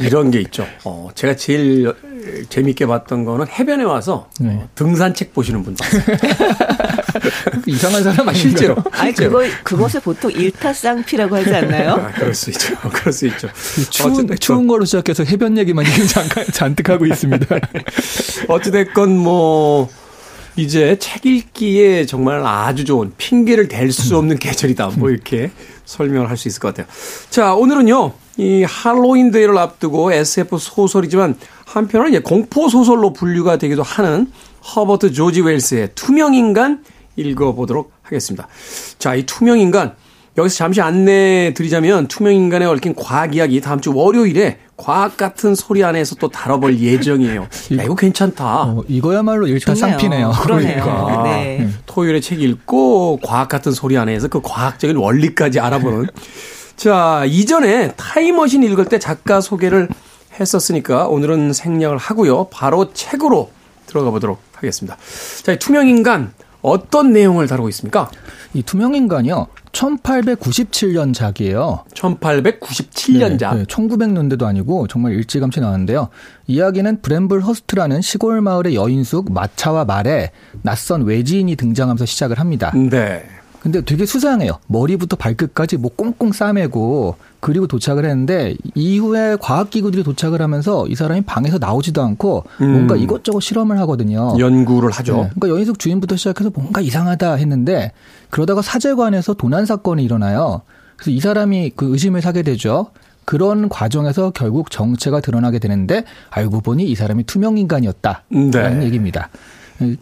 이런 0.00 0.30
게 0.30 0.40
있죠. 0.40 0.64
어, 0.84 1.10
제가 1.14 1.36
제일 1.36 1.92
재밌게 2.48 2.86
봤던 2.86 3.24
거는 3.24 3.46
해변에 3.48 3.84
와서 3.84 4.28
네. 4.40 4.50
어, 4.50 4.68
등산책 4.74 5.32
보시는 5.34 5.62
분들. 5.62 5.86
이상한 7.66 8.02
사람 8.02 8.28
아, 8.28 8.32
실제로. 8.32 8.76
아니 8.92 9.12
그거 9.12 9.42
그것을 9.62 10.00
보통 10.00 10.30
일타쌍피라고 10.30 11.36
하지 11.36 11.54
않나요? 11.54 11.92
아, 11.92 12.12
그럴 12.12 12.34
수 12.34 12.50
있죠. 12.50 12.74
그럴 12.92 13.12
수 13.12 13.26
있죠. 13.26 13.48
추운, 13.90 14.36
추운 14.38 14.66
거로 14.66 14.84
시작해서 14.84 15.24
해변 15.24 15.56
얘기만 15.58 15.84
잠깐 16.08 16.44
잔뜩 16.52 16.88
하고 16.88 17.06
있습니다. 17.06 17.46
어찌됐건 18.48 19.16
뭐 19.16 19.88
이제 20.56 20.96
책 20.98 21.24
읽기에 21.26 22.06
정말 22.06 22.44
아주 22.44 22.84
좋은 22.84 23.12
핑계를 23.16 23.68
댈 23.68 23.92
수 23.92 24.16
없는 24.16 24.38
계절이다. 24.38 24.90
뭐 24.96 25.10
이렇게 25.10 25.50
설명을 25.84 26.28
할 26.28 26.36
수 26.36 26.48
있을 26.48 26.60
것 26.60 26.68
같아요. 26.74 26.86
자, 27.30 27.54
오늘은요. 27.54 28.12
이 28.38 28.62
할로윈 28.62 29.32
데이를 29.32 29.58
앞두고 29.58 30.12
SF 30.12 30.58
소설이지만 30.58 31.36
한편으로는 31.66 32.12
이제 32.12 32.22
공포 32.22 32.68
소설로 32.68 33.12
분류가 33.12 33.58
되기도 33.58 33.82
하는 33.82 34.30
허버트 34.74 35.12
조지 35.12 35.40
웰스의 35.40 35.90
투명 35.96 36.34
인간 36.34 36.84
읽어보도록 37.16 37.92
하겠습니다. 38.02 38.46
자, 38.98 39.16
이 39.16 39.26
투명 39.26 39.58
인간 39.58 39.94
여기서 40.36 40.54
잠시 40.54 40.80
안내 40.80 41.52
드리자면 41.52 42.06
투명 42.06 42.32
인간에 42.32 42.64
얽힌 42.64 42.94
과학 42.94 43.34
이야기 43.34 43.60
다음 43.60 43.80
주 43.80 43.92
월요일에 43.92 44.58
과학 44.76 45.16
같은 45.16 45.56
소리 45.56 45.82
안에서 45.82 46.14
또 46.14 46.28
다뤄볼 46.28 46.78
예정이에요. 46.80 47.42
야, 47.42 47.82
이거 47.82 47.96
괜찮다. 47.96 48.62
어, 48.62 48.84
이거야말로 48.86 49.48
일타쌍피네요. 49.48 50.32
그러니까 50.42 51.22
네. 51.24 51.58
네. 51.58 51.68
토요일에 51.86 52.20
책 52.20 52.40
읽고 52.40 53.18
과학 53.20 53.48
같은 53.48 53.72
소리 53.72 53.98
안에서 53.98 54.28
그 54.28 54.40
과학적인 54.40 54.96
원리까지 54.96 55.58
알아보는. 55.58 56.06
자 56.78 57.24
이전에 57.26 57.92
타임머신 57.96 58.62
읽을 58.62 58.84
때 58.84 59.00
작가 59.00 59.40
소개를 59.40 59.88
했었으니까 60.38 61.08
오늘은 61.08 61.52
생략을 61.52 61.98
하고요. 61.98 62.44
바로 62.52 62.92
책으로 62.92 63.50
들어가 63.86 64.12
보도록 64.12 64.38
하겠습니다. 64.52 64.96
자, 65.42 65.56
투명 65.56 65.88
인간 65.88 66.32
어떤 66.62 67.12
내용을 67.12 67.48
다루고 67.48 67.68
있습니까? 67.70 68.08
이 68.54 68.62
투명 68.62 68.94
인간이요. 68.94 69.48
1897년작이에요. 69.72 71.82
1897년작. 71.94 73.54
네, 73.54 73.58
네, 73.58 73.64
1900년대도 73.64 74.44
아니고 74.44 74.86
정말 74.86 75.14
일찌감치 75.14 75.58
나왔는데요. 75.60 76.10
이야기는 76.46 77.02
브램블 77.02 77.40
허스트라는 77.40 78.02
시골 78.02 78.40
마을의 78.40 78.76
여인숙 78.76 79.32
마차와 79.32 79.84
말에 79.84 80.30
낯선 80.62 81.02
외지인이 81.02 81.56
등장하면서 81.56 82.06
시작을 82.06 82.38
합니다. 82.38 82.70
네. 82.72 83.24
근데 83.60 83.80
되게 83.84 84.06
수상해요. 84.06 84.58
머리부터 84.68 85.16
발끝까지 85.16 85.78
뭐 85.78 85.90
꽁꽁 85.94 86.32
싸매고 86.32 87.16
그리고 87.40 87.66
도착을 87.66 88.04
했는데 88.04 88.56
이후에 88.74 89.36
과학기구들이 89.40 90.04
도착을 90.04 90.40
하면서 90.40 90.86
이 90.86 90.94
사람이 90.94 91.22
방에서 91.22 91.58
나오지도 91.58 92.02
않고 92.02 92.44
음. 92.60 92.72
뭔가 92.72 92.96
이것저것 92.96 93.40
실험을 93.40 93.78
하거든요. 93.80 94.34
연구를 94.38 94.90
하죠. 94.90 95.12
네. 95.14 95.30
그러니까 95.34 95.48
여인숙 95.48 95.78
주인부터 95.78 96.16
시작해서 96.16 96.50
뭔가 96.54 96.80
이상하다 96.80 97.34
했는데 97.34 97.92
그러다가 98.30 98.62
사제관에서 98.62 99.34
도난 99.34 99.66
사건이 99.66 100.04
일어나요. 100.04 100.62
그래서 100.96 101.10
이 101.10 101.20
사람이 101.20 101.72
그 101.76 101.92
의심을 101.92 102.22
사게 102.22 102.42
되죠. 102.42 102.90
그런 103.24 103.68
과정에서 103.68 104.30
결국 104.30 104.70
정체가 104.70 105.20
드러나게 105.20 105.58
되는데 105.58 106.04
알고 106.30 106.60
보니 106.60 106.84
이 106.84 106.94
사람이 106.94 107.24
투명 107.24 107.58
인간이었다라는 107.58 108.50
네. 108.50 108.84
얘기입니다. 108.86 109.28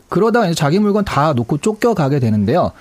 그러다가 0.09 0.47
이제 0.47 0.55
자기 0.55 0.79
물건 0.79 1.05
다 1.05 1.33
놓고 1.33 1.59
쫓겨가게 1.59 2.19
되는데요. 2.19 2.73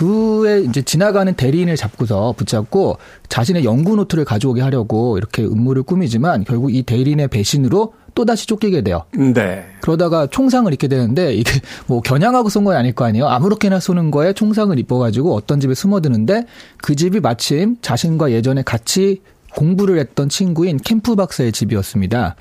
그에 0.00 0.60
이제 0.62 0.80
지나가는 0.80 1.30
대리인을 1.34 1.76
잡고서 1.76 2.32
붙잡고 2.34 2.96
자신의 3.28 3.66
연구 3.66 3.96
노트를 3.96 4.24
가져오게 4.24 4.62
하려고 4.62 5.18
이렇게 5.18 5.44
음모를 5.44 5.82
꾸미지만 5.82 6.44
결국 6.44 6.74
이 6.74 6.82
대리인의 6.82 7.28
배신으로 7.28 7.92
또다시 8.14 8.46
쫓기게 8.46 8.80
돼요. 8.80 9.02
네. 9.12 9.66
그러다가 9.82 10.26
총상을 10.26 10.72
입게 10.72 10.88
되는데 10.88 11.34
이게 11.34 11.52
뭐 11.86 12.00
겨냥하고 12.00 12.48
쏜 12.48 12.64
건 12.64 12.76
아닐 12.76 12.94
거 12.94 13.04
아니에요. 13.04 13.26
아무렇게나 13.28 13.78
쏘는 13.78 14.10
거에 14.10 14.32
총상을 14.32 14.78
입어가지고 14.78 15.34
어떤 15.34 15.60
집에 15.60 15.74
숨어드는데 15.74 16.46
그 16.78 16.96
집이 16.96 17.20
마침 17.20 17.76
자신과 17.82 18.32
예전에 18.32 18.62
같이 18.62 19.20
공부를 19.54 19.98
했던 19.98 20.30
친구인 20.30 20.78
캠프 20.78 21.14
박사의 21.14 21.52
집이었습니다. 21.52 22.36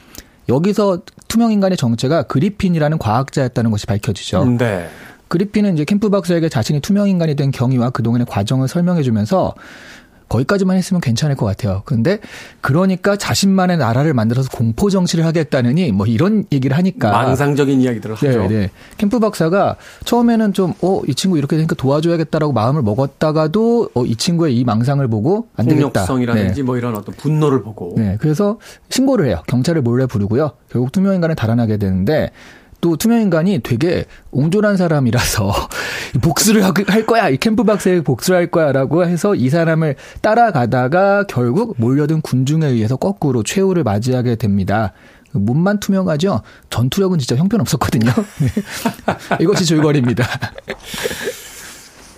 여기서 0.48 1.00
투명인간의 1.28 1.78
정체가 1.78 2.24
그리핀이라는 2.24 2.98
과학자였다는 2.98 3.70
것이 3.70 3.86
밝혀지죠. 3.86 4.46
네. 4.58 4.90
그리핀은 5.30 5.76
이제 5.76 5.86
캠프 5.86 6.10
박사에게 6.10 6.50
자신이 6.50 6.82
투명 6.82 7.08
인간이 7.08 7.36
된 7.36 7.52
경위와 7.52 7.92
그동안의 7.92 8.26
과정을 8.30 8.68
설명해 8.68 9.04
주면서 9.04 9.54
거기까지만 10.28 10.78
했으면 10.78 11.02
괜찮을 11.02 11.36
것 11.36 11.48
같아요. 11.48 11.82
그런데 11.86 12.20
그러니까 12.62 13.16
자신만의 13.16 13.78
나라를 13.78 14.14
만들어서 14.14 14.50
공포 14.52 14.92
정치를 14.92 15.26
하겠다느니 15.26 15.92
뭐 15.92 16.06
이런 16.06 16.46
얘기를 16.52 16.78
하니까 16.78 17.12
망상적인 17.12 17.82
이야기들을 17.82 18.16
하죠. 18.16 18.42
네, 18.42 18.48
네. 18.48 18.70
캠프 18.98 19.18
박사가 19.18 19.76
처음에는 20.06 20.54
좀 20.54 20.74
어 20.84 21.02
이 21.08 21.16
친구 21.16 21.40
이렇게 21.40 21.56
되니까 21.56 21.74
도와줘야겠다라고 21.76 22.54
마음을 22.54 22.84
먹었다가도 22.84 23.90
어 23.96 24.04
이 24.06 24.16
친구의 24.16 24.56
이 24.56 24.64
망상을 24.66 25.08
보고 25.08 25.48
안 25.56 25.66
되겠다. 25.66 26.06
폭력성이라든지 26.06 26.54
네. 26.56 26.62
뭐 26.64 26.78
이런 26.78 26.96
어떤 26.96 27.16
분노를 27.16 27.64
보고. 27.64 27.96
네, 27.98 28.18
그래서 28.22 28.60
신고를 28.90 29.26
해요. 29.28 29.42
경찰을 29.48 29.82
몰래 29.82 30.06
부르고요. 30.06 30.52
결국 30.70 30.92
투명 30.92 31.16
인간을 31.16 31.36
달아나게 31.36 31.78
되는데 31.78 32.30
또 32.82 32.96
투명인간이 32.96 33.60
되게 33.64 34.06
옹졸한 34.32 34.78
사람이라서 34.78 35.54
복수를 36.22 36.64
할 36.64 37.06
거야 37.06 37.30
이 37.30 37.38
캠프박스에 37.38 38.02
복수를 38.02 38.38
할 38.38 38.48
거야라고 38.52 39.06
해서 39.06 39.36
이 39.36 39.50
사람을 39.50 39.96
따라가다가 40.22 41.26
결국 41.28 41.76
몰려든 41.78 42.22
군중에 42.22 42.66
의해서 42.68 42.96
거꾸로 42.96 43.44
최후를 43.44 43.84
맞이하게 43.84 44.36
됩니다. 44.36 44.94
몸만 45.32 45.80
투명하죠. 45.80 46.42
전투력은 46.70 47.20
진짜 47.20 47.36
형편없었거든요. 47.36 48.12
이것이 49.40 49.66
줄거리입니다. 49.66 50.26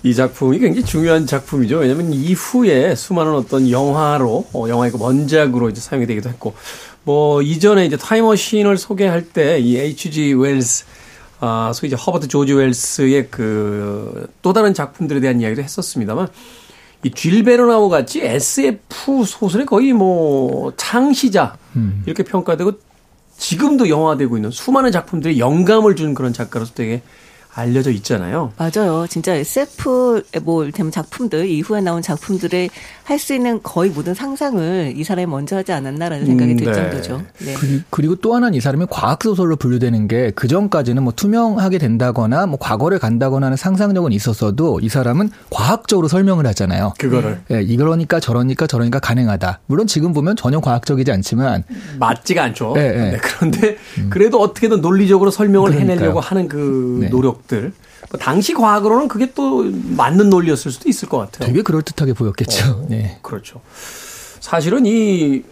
이 0.04 0.16
작품이 0.16 0.58
굉장히 0.58 0.84
중요한 0.84 1.28
작품이죠. 1.28 1.78
왜냐하면 1.78 2.12
이후에 2.12 2.96
수많은 2.96 3.34
어떤 3.34 3.70
영화로 3.70 4.48
어, 4.54 4.68
영화의 4.68 4.94
원작으로 4.98 5.70
이제 5.70 5.80
사용이 5.80 6.08
되기도 6.08 6.30
했고 6.30 6.56
뭐 7.04 7.42
이전에 7.42 7.86
이제 7.86 7.98
타임머신을 7.98 8.78
소개할 8.78 9.24
때 9.24 9.60
이 9.60 9.78
H.G. 9.78 10.34
웰스 10.34 10.86
아, 11.40 11.72
소위 11.74 11.88
이제 11.88 11.96
허버트 11.96 12.28
조지 12.28 12.54
웰스의 12.54 13.30
그 13.30 14.28
또 14.42 14.54
다른 14.54 14.74
작품들에 14.74 15.20
대한 15.20 15.40
이야기도 15.42 15.62
했었습니다만 15.64 16.28
이 17.04 17.10
쥘 17.12 17.44
베르나우 17.44 17.90
같이 17.90 18.22
SF 18.22 19.26
소설의 19.26 19.66
거의 19.66 19.92
뭐 19.94 20.72
창시자 20.78 21.58
음. 21.76 22.04
이렇게 22.06 22.22
평가되고 22.24 22.74
지금도 23.38 23.90
영화되고 23.90 24.38
있는 24.38 24.52
수많은 24.52 24.92
작품들이 24.92 25.40
영감을 25.40 25.96
준 25.96 26.14
그런 26.14 26.32
작가로서 26.34 26.74
되게 26.76 27.02
알려져 27.54 27.92
있잖아요. 27.92 28.52
맞아요. 28.58 29.06
진짜 29.10 29.34
SF 29.36 30.24
뭐 30.44 30.70
되면 30.72 30.92
작품들 30.92 31.46
이후에 31.48 31.82
나온 31.82 32.02
작품들의 32.02 32.70
할 33.04 33.22
수 33.22 33.36
있는 33.36 33.60
거의 33.62 33.92
모든 33.92 34.16
상상을 34.16 34.94
이 34.96 35.04
사람이 35.04 35.28
먼저 35.28 35.58
하지 35.58 35.72
않았나라는 35.74 36.26
생각이 36.26 36.54
음, 36.54 36.58
들 36.58 36.66
네. 36.68 36.74
정도죠. 36.74 37.22
네. 37.46 37.54
그 37.90 38.02
리고 38.02 38.16
또 38.16 38.34
하나는 38.34 38.56
이 38.56 38.62
사람이 38.62 38.88
과학 38.90 39.22
소설로 39.22 39.58
분류되는 39.58 40.08
게 40.08 40.32
그 40.36 40.48
전까지는 40.48 41.04
뭐 41.04 41.14
투명하게 41.16 41.78
된다거나 41.78 42.48
뭐 42.48 42.58
과거를 42.60 42.98
간다거나 43.00 43.48
하는 43.48 43.58
상상력은 43.58 44.12
있었어도 44.12 44.80
이 44.82 44.90
사람은 44.90 45.30
과학적으로 45.50 46.08
설명을 46.08 46.48
하잖아요. 46.48 46.94
그거를. 46.98 47.42
네, 47.48 47.62
이러니까 47.62 48.20
저러니까 48.20 48.66
저러니까 48.66 49.00
가능하다. 49.00 49.60
물론 49.68 49.88
지금 49.88 50.14
보면 50.14 50.36
전혀 50.36 50.60
과학적이지 50.60 51.12
않지만 51.12 51.64
맞지가 52.00 52.44
않죠. 52.46 52.74
네, 52.76 52.92
네. 52.92 53.12
네 53.12 53.18
그런데 53.22 53.78
그래도 54.10 54.40
어떻게든 54.42 54.82
논리적으로 54.82 55.32
설명을 55.32 55.72
그러니까요. 55.72 55.96
해내려고 55.96 56.20
하는 56.20 56.48
그 56.48 57.00
네. 57.02 57.10
노력 57.10 57.41
것들. 57.42 57.74
뭐 58.10 58.20
당시 58.20 58.54
과학으로는 58.54 59.08
그게 59.08 59.32
또 59.34 59.64
맞는 59.64 60.30
논리였을 60.30 60.72
수도 60.72 60.90
있을 60.90 61.08
것 61.08 61.18
같아요. 61.18 61.48
되게 61.48 61.62
그럴듯하게 61.62 62.14
보였겠죠. 62.14 62.72
어, 62.72 62.86
네. 62.90 63.20
그렇죠. 63.22 63.62
사실은 64.40 64.86
이 64.86 65.44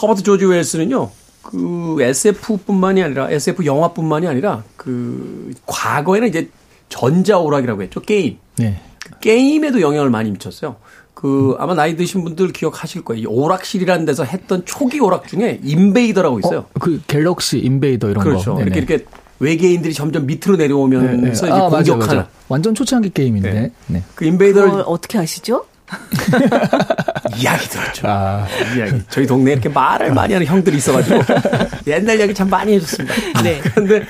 허버트 0.00 0.22
조지 0.22 0.44
웰스는요. 0.44 1.10
그 1.42 1.96
SF뿐만이 2.00 3.02
아니라 3.02 3.30
SF 3.30 3.64
영화뿐만이 3.64 4.26
아니라 4.26 4.62
그 4.76 5.52
과거에는 5.66 6.28
이제 6.28 6.50
전자 6.88 7.38
오락이라고 7.38 7.82
했죠. 7.82 8.00
게임. 8.00 8.38
네. 8.56 8.80
그 9.02 9.18
게임에도 9.20 9.80
영향을 9.80 10.10
많이 10.10 10.30
미쳤어요. 10.30 10.76
그 11.14 11.54
아마 11.58 11.74
나이 11.74 11.96
드신 11.96 12.24
분들 12.24 12.52
기억하실 12.52 13.02
거예요. 13.04 13.22
이 13.22 13.26
오락실이라는 13.26 14.06
데서 14.06 14.24
했던 14.24 14.64
초기 14.64 15.00
오락 15.00 15.28
중에 15.28 15.60
인베이더라고 15.62 16.38
있어요. 16.38 16.60
어, 16.60 16.66
그 16.80 17.02
갤럭시 17.06 17.58
인베이더 17.58 18.10
이런 18.10 18.22
그렇죠. 18.22 18.52
거. 18.52 18.56
그렇죠. 18.56 18.78
이렇게 18.78 18.94
이렇게 18.94 19.06
외계인들이 19.40 19.92
점점 19.94 20.26
밑으로 20.26 20.56
내려오면서 20.56 21.06
네, 21.12 21.16
네. 21.16 21.30
이제 21.32 21.46
아, 21.46 21.68
공격하는 21.68 21.98
맞아, 21.98 22.14
맞아. 22.14 22.28
완전 22.48 22.74
초창기 22.74 23.10
게임인데. 23.10 23.52
네. 23.52 23.72
네. 23.88 24.02
그 24.14 24.26
인베이더를 24.26 24.84
어떻게 24.86 25.18
아시죠? 25.18 25.64
이야기 27.36 27.68
들었죠. 27.68 28.06
아. 28.06 28.46
이야기. 28.76 29.02
저희 29.08 29.26
동네에 29.26 29.54
이렇게 29.54 29.68
말을 29.68 30.12
많이 30.14 30.34
하는 30.34 30.46
형들이 30.46 30.76
있어가지고 30.76 31.22
옛날 31.88 32.18
이야기 32.18 32.34
참 32.34 32.48
많이 32.48 32.74
해줬습니다. 32.74 33.14
네. 33.42 33.60
그런데 33.74 34.04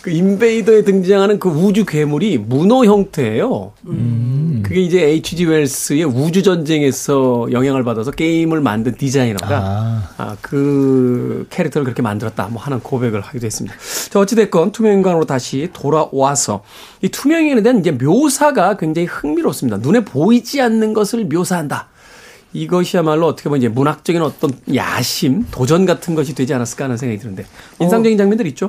그 0.00 0.10
인베이더에 0.10 0.84
등장하는 0.84 1.40
그 1.40 1.48
우주 1.48 1.84
괴물이 1.84 2.38
문어 2.38 2.84
형태예요. 2.84 3.72
음. 3.86 4.25
그게 4.76 4.84
이제 4.84 5.02
H.G. 5.02 5.46
웰스의 5.46 6.04
우주 6.04 6.42
전쟁에서 6.42 7.46
영향을 7.50 7.82
받아서 7.82 8.10
게임을 8.10 8.60
만든 8.60 8.94
디자이너가 8.94 9.56
아. 9.56 10.10
아. 10.18 10.36
그 10.42 11.46
캐릭터를 11.48 11.86
그렇게 11.86 12.02
만들었다 12.02 12.48
뭐 12.48 12.60
하는 12.60 12.80
고백을 12.80 13.22
하기도 13.22 13.46
했습니다. 13.46 13.74
자 14.10 14.20
어찌 14.20 14.36
됐건 14.36 14.72
투명인간으로 14.72 15.24
다시 15.24 15.70
돌아와서 15.72 16.62
이 17.00 17.08
투명인간에 17.08 17.62
대한 17.62 17.78
이제 17.78 17.90
묘사가 17.90 18.76
굉장히 18.76 19.06
흥미롭습니다. 19.06 19.78
눈에 19.78 20.00
보이지 20.04 20.60
않는 20.60 20.92
것을 20.92 21.24
묘사한다. 21.24 21.88
이것이야말로 22.52 23.28
어떻게 23.28 23.48
보면 23.48 23.62
이제 23.62 23.68
문학적인 23.68 24.20
어떤 24.20 24.50
야심, 24.74 25.46
도전 25.50 25.86
같은 25.86 26.14
것이 26.14 26.34
되지 26.34 26.52
않았을까 26.52 26.84
하는 26.84 26.98
생각이 26.98 27.18
드는데 27.18 27.46
인상적인 27.80 28.18
어. 28.18 28.18
장면들 28.18 28.46
있죠? 28.48 28.68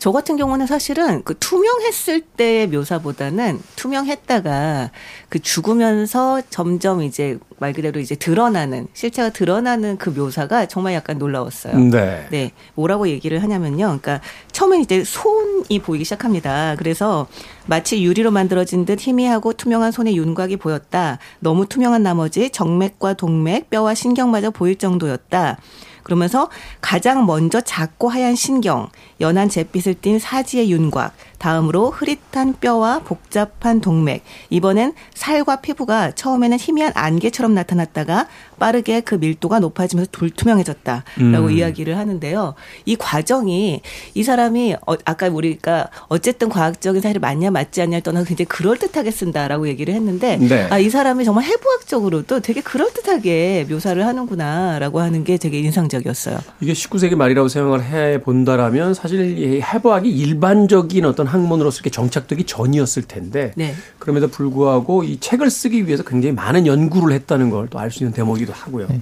저 0.00 0.12
같은 0.12 0.38
경우는 0.38 0.66
사실은 0.66 1.22
그 1.24 1.34
투명했을 1.38 2.22
때의 2.22 2.68
묘사보다는 2.68 3.60
투명했다가 3.76 4.90
그 5.28 5.38
죽으면서 5.40 6.40
점점 6.48 7.02
이제 7.02 7.38
말 7.58 7.74
그대로 7.74 8.00
이제 8.00 8.14
드러나는 8.14 8.88
실체가 8.94 9.28
드러나는 9.28 9.98
그 9.98 10.08
묘사가 10.08 10.64
정말 10.66 10.94
약간 10.94 11.18
놀라웠어요. 11.18 11.78
네. 11.78 12.26
네. 12.30 12.52
뭐라고 12.76 13.08
얘기를 13.08 13.42
하냐면요. 13.42 13.76
그러니까 13.76 14.22
처음엔 14.52 14.80
이제 14.80 15.04
손이 15.04 15.80
보이기 15.80 16.04
시작합니다. 16.04 16.76
그래서 16.78 17.26
마치 17.66 18.02
유리로 18.02 18.30
만들어진 18.30 18.86
듯 18.86 19.06
희미하고 19.06 19.52
투명한 19.52 19.92
손의 19.92 20.16
윤곽이 20.16 20.56
보였다. 20.56 21.18
너무 21.40 21.66
투명한 21.66 22.02
나머지 22.02 22.48
정맥과 22.48 23.12
동맥, 23.14 23.68
뼈와 23.68 23.92
신경마저 23.92 24.50
보일 24.50 24.78
정도였다. 24.78 25.58
그러면서 26.02 26.50
가장 26.80 27.26
먼저 27.26 27.60
작고 27.60 28.08
하얀 28.08 28.34
신경, 28.34 28.88
연한 29.20 29.48
잿빛을 29.48 29.94
띤 29.94 30.18
사지의 30.18 30.70
윤곽, 30.70 31.12
다음으로 31.40 31.90
흐릿한 31.90 32.56
뼈와 32.60 33.00
복잡한 33.00 33.80
동맥, 33.80 34.22
이번엔 34.50 34.92
살과 35.14 35.62
피부가 35.62 36.12
처음에는 36.12 36.58
희미한 36.58 36.92
안개처럼 36.94 37.54
나타났다가 37.54 38.28
빠르게 38.58 39.00
그 39.00 39.14
밀도가 39.14 39.58
높아지면서 39.58 40.10
불투명해졌다라고 40.12 41.04
음. 41.20 41.50
이야기를 41.50 41.96
하는데요. 41.96 42.54
이 42.84 42.94
과정이 42.94 43.80
이 44.14 44.22
사람이 44.22 44.76
어, 44.86 44.94
아까 45.06 45.28
우리가 45.28 45.88
어쨌든 46.08 46.50
과학적인 46.50 47.00
사실이 47.00 47.18
맞냐 47.18 47.50
맞지 47.50 47.80
않냐를 47.80 48.02
떠나서 48.02 48.26
굉장히 48.26 48.46
그럴듯하게 48.46 49.10
쓴다라고 49.10 49.66
얘기를 49.66 49.94
했는데 49.94 50.36
네. 50.36 50.68
아, 50.70 50.78
이 50.78 50.90
사람이 50.90 51.24
정말 51.24 51.44
해부학적으로도 51.44 52.40
되게 52.40 52.60
그럴듯하게 52.60 53.66
묘사를 53.70 54.06
하는구나라고 54.06 55.00
하는 55.00 55.24
게 55.24 55.38
되게 55.38 55.58
인상적이었어요. 55.60 56.38
이게 56.60 56.74
19세기 56.74 57.14
말이라고 57.14 57.48
생각을 57.48 57.82
해 57.84 58.20
본다라면 58.20 58.92
사실 58.92 59.38
이 59.38 59.62
해부학이 59.62 60.10
일반적인 60.10 61.06
어떤 61.06 61.29
학문으로서 61.30 61.76
이렇게 61.76 61.90
정착되기 61.90 62.44
전이었을 62.44 63.04
텐데 63.04 63.52
네. 63.56 63.74
그럼에도 63.98 64.28
불구하고 64.28 65.04
이 65.04 65.18
책을 65.20 65.50
쓰기 65.50 65.86
위해서 65.86 66.02
굉장히 66.04 66.34
많은 66.34 66.66
연구를 66.66 67.14
했다는 67.14 67.50
걸 67.50 67.68
또 67.68 67.78
알 67.78 67.90
수 67.90 68.02
있는 68.02 68.12
대목이기도 68.14 68.52
하고요. 68.52 68.88
네. 68.88 69.00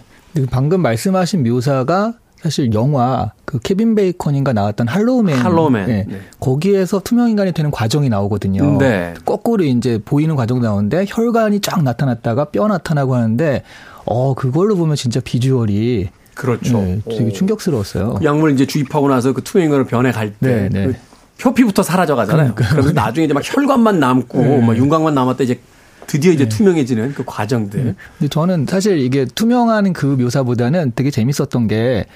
방금 0.50 0.80
말씀하신 0.82 1.42
묘사가 1.42 2.14
사실 2.40 2.72
영화 2.72 3.32
그 3.44 3.58
케빈 3.58 3.96
베이컨인가 3.96 4.52
나왔던 4.52 4.86
할로우맨, 4.86 5.36
할로우맨. 5.38 5.86
네. 5.88 6.04
네. 6.08 6.20
거기에서 6.38 7.00
투명 7.02 7.28
인간이 7.30 7.50
되는 7.52 7.70
과정이 7.72 8.08
나오거든요. 8.08 8.78
네. 8.78 9.14
거꾸로 9.24 9.64
이제 9.64 9.98
보이는 10.04 10.36
과정도 10.36 10.66
나오는데 10.66 11.06
혈관이 11.08 11.60
쫙 11.60 11.82
나타났다가 11.82 12.44
뼈 12.46 12.68
나타나고 12.68 13.14
하는데 13.16 13.62
어 14.04 14.34
그걸로 14.34 14.76
보면 14.76 14.94
진짜 14.94 15.18
비주얼이 15.20 16.10
그렇죠. 16.34 16.78
네, 16.78 17.00
되게 17.10 17.32
충격스러웠어요. 17.32 18.14
그 18.20 18.24
약물 18.24 18.52
이제 18.52 18.64
주입하고 18.64 19.08
나서 19.08 19.32
그 19.32 19.42
투명 19.42 19.64
인간으로 19.64 19.86
변해 19.88 20.12
갈때 20.12 20.36
네, 20.38 20.68
네. 20.68 20.86
그 20.86 20.94
표피부터 21.40 21.82
사라져 21.82 22.14
가잖아요. 22.16 22.54
그러니까. 22.54 22.74
그래서 22.74 22.92
나중에 22.92 23.24
이제 23.24 23.34
막 23.34 23.42
혈관만 23.44 23.98
남고 23.98 24.38
네. 24.42 24.58
뭐 24.58 24.76
윤곽만 24.76 25.14
남았다 25.14 25.44
이제 25.44 25.60
드디어 26.06 26.32
이제 26.32 26.44
네. 26.44 26.48
투명해지는 26.48 27.14
그 27.14 27.22
과정들. 27.24 27.84
네. 27.84 27.94
근데 28.18 28.28
저는 28.28 28.66
사실 28.68 28.98
이게 28.98 29.24
투명한 29.24 29.92
그 29.92 30.06
묘사보다는 30.06 30.92
되게 30.94 31.10
재밌었던 31.10 31.68
게 31.68 32.06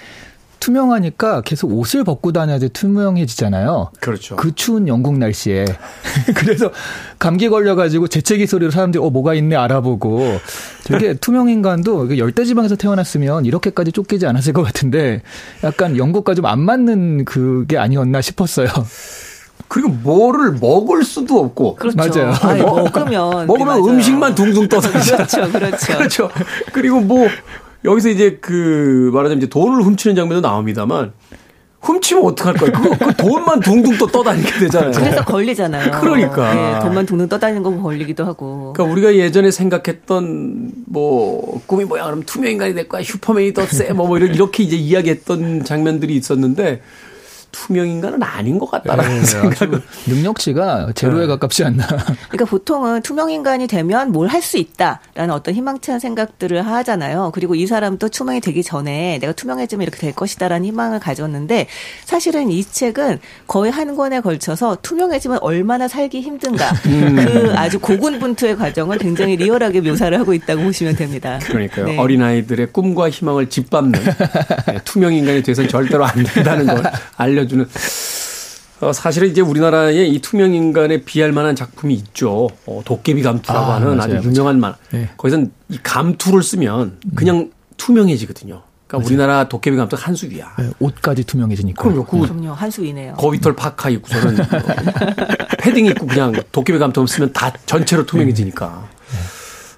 투명하니까 0.63 1.41
계속 1.41 1.73
옷을 1.73 2.05
벗고 2.05 2.31
다녀도 2.31 2.69
투명해지잖아요. 2.69 3.91
그렇죠. 3.99 4.37
그 4.37 4.55
추운 4.55 4.87
영국 4.87 5.19
날씨에. 5.19 5.65
그래서 6.37 6.71
감기 7.19 7.49
걸려가지고 7.49 8.07
재채기 8.07 8.47
소리로 8.47 8.71
사람들이 8.71 9.03
어, 9.03 9.11
뭐가 9.11 9.35
있네 9.35 9.57
알아보고 9.57 10.39
되게 10.85 11.15
투명 11.15 11.49
인간도 11.49 12.17
열대지방에서 12.17 12.77
태어났으면 12.77 13.45
이렇게까지 13.45 13.91
쫓기지 13.91 14.25
않았을 14.27 14.53
것 14.53 14.63
같은데 14.63 15.23
약간 15.65 15.97
영국과 15.97 16.35
좀 16.35 16.43
안 16.53 16.61
맞는 16.61 17.25
그게 17.25 17.79
아니었나 17.79 18.21
싶었어요. 18.21 18.69
그리고 19.69 19.89
뭐를 19.89 20.53
먹을 20.61 21.03
수도 21.03 21.41
없고. 21.41 21.77
그렇죠. 21.77 21.97
맞아요. 21.97 22.35
아니, 22.43 22.61
먹으면 22.61 23.47
먹으면 23.47 23.67
맞아요. 23.67 23.85
음식만 23.87 24.35
둥둥 24.35 24.69
떠다니잖아. 24.69 25.27
그렇죠, 25.27 25.53
그렇죠. 25.53 25.87
그렇죠. 25.97 26.31
그리고 26.73 27.01
뭐 27.01 27.27
여기서 27.85 28.09
이제 28.11 28.39
그 28.41 29.11
말하자면 29.13 29.39
이제 29.39 29.49
돈을 29.49 29.83
훔치는 29.83 30.17
장면도 30.17 30.47
나옵니다만 30.47 31.13
훔치면 31.83 32.25
어떡할 32.25 32.55
거예요? 32.55 32.73
그거 32.73 32.97
그 33.07 33.17
돈만 33.17 33.59
둥둥 33.59 33.99
또 33.99 34.07
떠다니게 34.07 34.61
되잖아요. 34.61 34.93
그래서 34.93 35.25
걸리잖아요. 35.25 35.91
그러니까. 36.01 36.55
네, 36.55 36.81
돈만 36.81 37.07
동동 37.07 37.29
떠다니는 37.29 37.65
거 37.65 37.77
걸리기도 37.83 38.25
하고. 38.25 38.73
그러니까 38.73 38.93
우리가 38.93 39.17
예전에 39.17 39.51
생각했던 39.51 40.71
뭐 40.87 41.61
꿈이 41.67 41.85
뭐야 41.85 42.05
그러면 42.05 42.25
투명 42.25 42.53
인간이 42.53 42.75
될 42.75 42.89
거야 42.89 43.03
슈퍼맨이 43.03 43.53
더세뭐 43.53 44.17
이런 44.17 44.33
이렇게 44.33 44.63
이제 44.63 44.77
이야기했던 44.77 45.65
장면들이 45.65 46.15
있었는데 46.15 46.83
투명 47.53 47.87
인간은 47.87 48.23
아닌 48.23 48.59
것 48.59 48.71
같다라는 48.71 49.21
네, 49.21 49.25
생각을 49.25 49.83
능력치가 50.07 50.93
제로에 50.95 51.23
네. 51.23 51.27
가깝지 51.27 51.65
않나. 51.65 51.87
그러니까 51.87 52.45
보통은 52.47 53.03
투명 53.03 53.31
인간이 53.31 53.67
되면 53.67 54.11
뭘 54.11 54.29
할 54.33 54.43
수 54.43 54.57
있다라는 54.57 55.31
어떤 55.33 55.55
희망찬 55.55 55.99
생각들을 56.01 56.67
하잖아요. 56.67 57.31
그리고 57.35 57.55
이 57.55 57.67
사람도 57.67 58.09
투명이 58.09 58.41
되기 58.41 58.63
전에 58.63 59.19
내가 59.21 59.33
투명해지면 59.33 59.83
이렇게 59.83 59.99
될 59.99 60.13
것이다라는 60.15 60.67
희망을 60.67 60.99
가졌는데 60.99 61.67
사실은 62.05 62.51
이 62.51 62.65
책은 62.65 63.21
거의 63.47 63.71
한 63.71 63.95
권에 63.95 64.21
걸쳐서 64.21 64.79
투명해지면 64.83 65.39
얼마나 65.43 65.87
살기 65.87 66.23
힘든가 66.23 66.71
음. 66.87 67.17
그 67.17 67.53
아주 67.57 67.79
고군분투의 67.79 68.57
과정을 68.57 68.99
굉장히 68.99 69.37
리얼하게 69.37 69.83
묘사를 69.83 70.19
하고 70.19 70.33
있다고 70.33 70.63
보시면 70.63 70.97
됩니다. 70.97 71.39
그러니까요 71.43 71.85
네. 71.87 71.99
어린 71.99 72.23
아이들의 72.23 72.73
꿈과 72.73 73.11
희망을 73.11 73.49
짓밟는 73.51 73.93
네, 74.67 74.79
투명 74.85 75.13
인간이 75.13 75.43
돼서는 75.43 75.69
절대로 75.69 76.05
안 76.07 76.25
된다는 76.25 76.67
걸 76.67 76.83
알려 77.17 77.42
주는 77.49 77.67
어, 78.81 78.93
사실은 78.93 79.31
이제 79.31 79.41
우리나라에 79.41 80.07
이 80.07 80.19
투명 80.21 80.55
인간에 80.55 81.03
비할 81.03 81.31
만한 81.31 81.55
작품이 81.55 81.95
있죠. 81.95 82.49
어, 82.67 82.83
도깨비 82.85 83.23
감투라고 83.23 83.65
아, 83.65 83.75
하는 83.77 83.97
맞아요, 83.97 84.19
아주 84.19 84.29
유명한 84.29 84.59
만. 84.59 84.75
네. 84.91 85.09
거기선 85.17 85.53
이 85.69 85.79
감투를 85.83 86.43
쓰면 86.43 86.99
그냥 87.15 87.51
투명해지거든요. 87.77 88.63
그러니까 88.89 89.07
우리나라 89.07 89.49
도깨비 89.49 89.77
감투가 89.77 90.03
한 90.03 90.15
수 90.17 90.29
위야. 90.29 90.53
네, 90.59 90.69
옷까지 90.81 91.25
투명해지니까. 91.25 91.81
그럼요. 91.83 92.05
그 92.07 92.19
그럼요. 92.19 92.53
한수이네요. 92.55 93.15
거위털 93.15 93.55
파카 93.55 93.89
입고서는 93.89 94.37
뭐 94.37 94.45
패딩 95.61 95.87
입고 95.87 96.07
그냥 96.07 96.33
도깨비 96.51 96.79
감투 96.81 97.07
쓰면 97.07 97.33
다 97.33 97.53
전체로 97.67 98.05
투명해지니까 98.05 98.89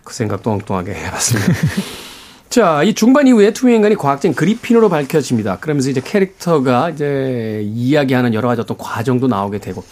그 0.03 0.15
생각도 0.15 0.51
엉뚱하게 0.51 0.95
해봤습니다. 0.95 1.53
자, 2.49 2.83
이 2.85 2.95
중반 2.95 3.27
이후에 3.27 3.53
투명 3.53 3.77
인간이 3.77 3.97
과학자인 3.97 4.35
그리핀으로 4.35 4.89
밝혀집니다. 4.89 5.59
그러면서 5.59 5.91
이제 5.91 6.01
캐릭터가 6.01 6.91
이제 6.91 7.63
이야기하는 7.65 8.33
여러 8.33 8.49
가지 8.49 8.61
어떤 8.61 8.77
과정도 8.77 9.27
나오게 9.27 9.59
되고 9.59 9.83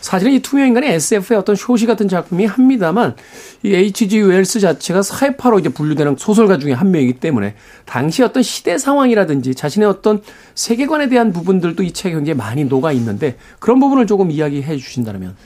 사실은 0.00 0.32
이 0.32 0.40
투명 0.40 0.68
인간이 0.68 0.86
SF의 0.86 1.38
어떤 1.38 1.54
쇼시 1.56 1.86
같은 1.86 2.08
작품이 2.08 2.46
합니다만 2.46 3.14
이 3.62 3.74
H.G. 3.74 4.20
웰스 4.20 4.60
자체가 4.60 5.02
사회파로 5.02 5.58
이제 5.58 5.68
분류되는 5.68 6.16
소설가 6.18 6.58
중에 6.58 6.72
한 6.72 6.90
명이기 6.90 7.14
때문에 7.14 7.54
당시 7.84 8.22
어떤 8.22 8.42
시대 8.42 8.78
상황이라든지 8.78 9.54
자신의 9.54 9.88
어떤 9.88 10.22
세계관에 10.54 11.08
대한 11.08 11.32
부분들도 11.32 11.82
이 11.82 11.92
책에 11.92 12.14
굉장히 12.14 12.36
많이 12.36 12.64
녹아 12.64 12.92
있는데 12.92 13.36
그런 13.58 13.80
부분을 13.80 14.06
조금 14.06 14.30
이야기해 14.30 14.76
주신다면 14.76 15.36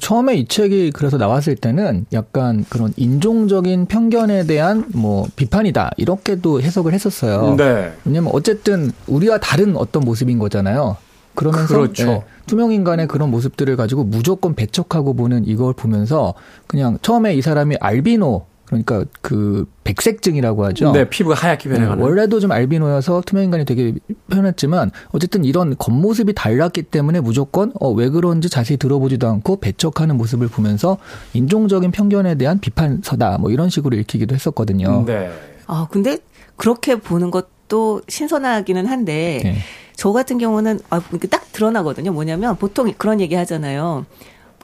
처음에 0.00 0.36
이 0.36 0.46
책이 0.46 0.92
그래서 0.92 1.16
나왔을 1.16 1.56
때는 1.56 2.06
약간 2.12 2.64
그런 2.68 2.92
인종적인 2.96 3.86
편견에 3.86 4.46
대한 4.46 4.86
뭐 4.94 5.26
비판이다 5.36 5.92
이렇게도 5.96 6.62
해석을 6.62 6.92
했었어요. 6.92 7.56
네. 7.56 7.92
왜냐면 8.04 8.30
어쨌든 8.32 8.90
우리와 9.06 9.38
다른 9.38 9.76
어떤 9.76 10.04
모습인 10.04 10.38
거잖아요. 10.38 10.96
그러면서 11.34 11.74
그렇죠. 11.74 12.08
예, 12.08 12.22
투명 12.46 12.72
인간의 12.72 13.08
그런 13.08 13.30
모습들을 13.30 13.76
가지고 13.76 14.04
무조건 14.04 14.54
배척하고 14.54 15.14
보는 15.14 15.46
이걸 15.46 15.74
보면서 15.74 16.34
그냥 16.66 16.98
처음에 17.02 17.34
이 17.34 17.42
사람이 17.42 17.76
알비노 17.80 18.46
그러니까 18.66 19.04
그 19.20 19.66
백색증이라고 19.84 20.64
하죠. 20.66 20.92
네, 20.92 21.08
피부가 21.08 21.34
하얗게 21.34 21.68
네, 21.68 21.74
변해가는. 21.74 22.02
원래도 22.02 22.40
좀 22.40 22.50
알비노여서 22.52 23.22
투명 23.26 23.44
인간이 23.44 23.64
되게 23.64 23.94
편했지만 24.30 24.90
어쨌든 25.10 25.44
이런 25.44 25.76
겉모습이 25.76 26.32
달랐기 26.34 26.84
때문에 26.84 27.20
무조건 27.20 27.72
어, 27.80 27.90
왜 27.90 28.08
그런지 28.08 28.48
자세히 28.48 28.76
들어보지도 28.76 29.28
않고 29.28 29.60
배척하는 29.60 30.16
모습을 30.16 30.48
보면서 30.48 30.98
인종적인 31.34 31.90
편견에 31.90 32.36
대한 32.36 32.58
비판서다 32.58 33.38
뭐 33.38 33.50
이런 33.50 33.68
식으로 33.68 33.96
읽히기도 33.96 34.34
했었거든요. 34.34 35.04
네. 35.06 35.30
아, 35.66 35.86
근데 35.90 36.18
그렇게 36.56 36.96
보는 36.96 37.30
것도 37.30 38.02
신선하기는 38.08 38.86
한데 38.86 39.40
네. 39.42 39.56
저 39.96 40.12
같은 40.12 40.38
경우는 40.38 40.80
아, 40.90 41.02
이렇게 41.10 41.28
딱 41.28 41.52
드러나거든요. 41.52 42.12
뭐냐면 42.12 42.56
보통 42.56 42.92
그런 42.96 43.20
얘기 43.20 43.34
하잖아요. 43.34 44.06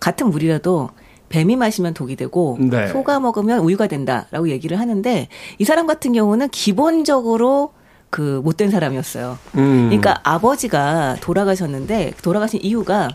같은 0.00 0.30
물이라도 0.30 0.90
뱀이 1.30 1.56
마시면 1.56 1.94
독이 1.94 2.16
되고 2.16 2.58
네. 2.60 2.88
소가 2.88 3.18
먹으면 3.20 3.60
우유가 3.60 3.86
된다라고 3.86 4.50
얘기를 4.50 4.78
하는데 4.78 5.28
이 5.58 5.64
사람 5.64 5.86
같은 5.86 6.12
경우는 6.12 6.48
기본적으로 6.50 7.72
그 8.10 8.40
못된 8.44 8.70
사람이었어요. 8.70 9.38
음. 9.56 9.86
그러니까 9.86 10.20
아버지가 10.24 11.16
돌아가셨는데 11.20 12.14
돌아가신 12.22 12.60
이유가 12.62 13.08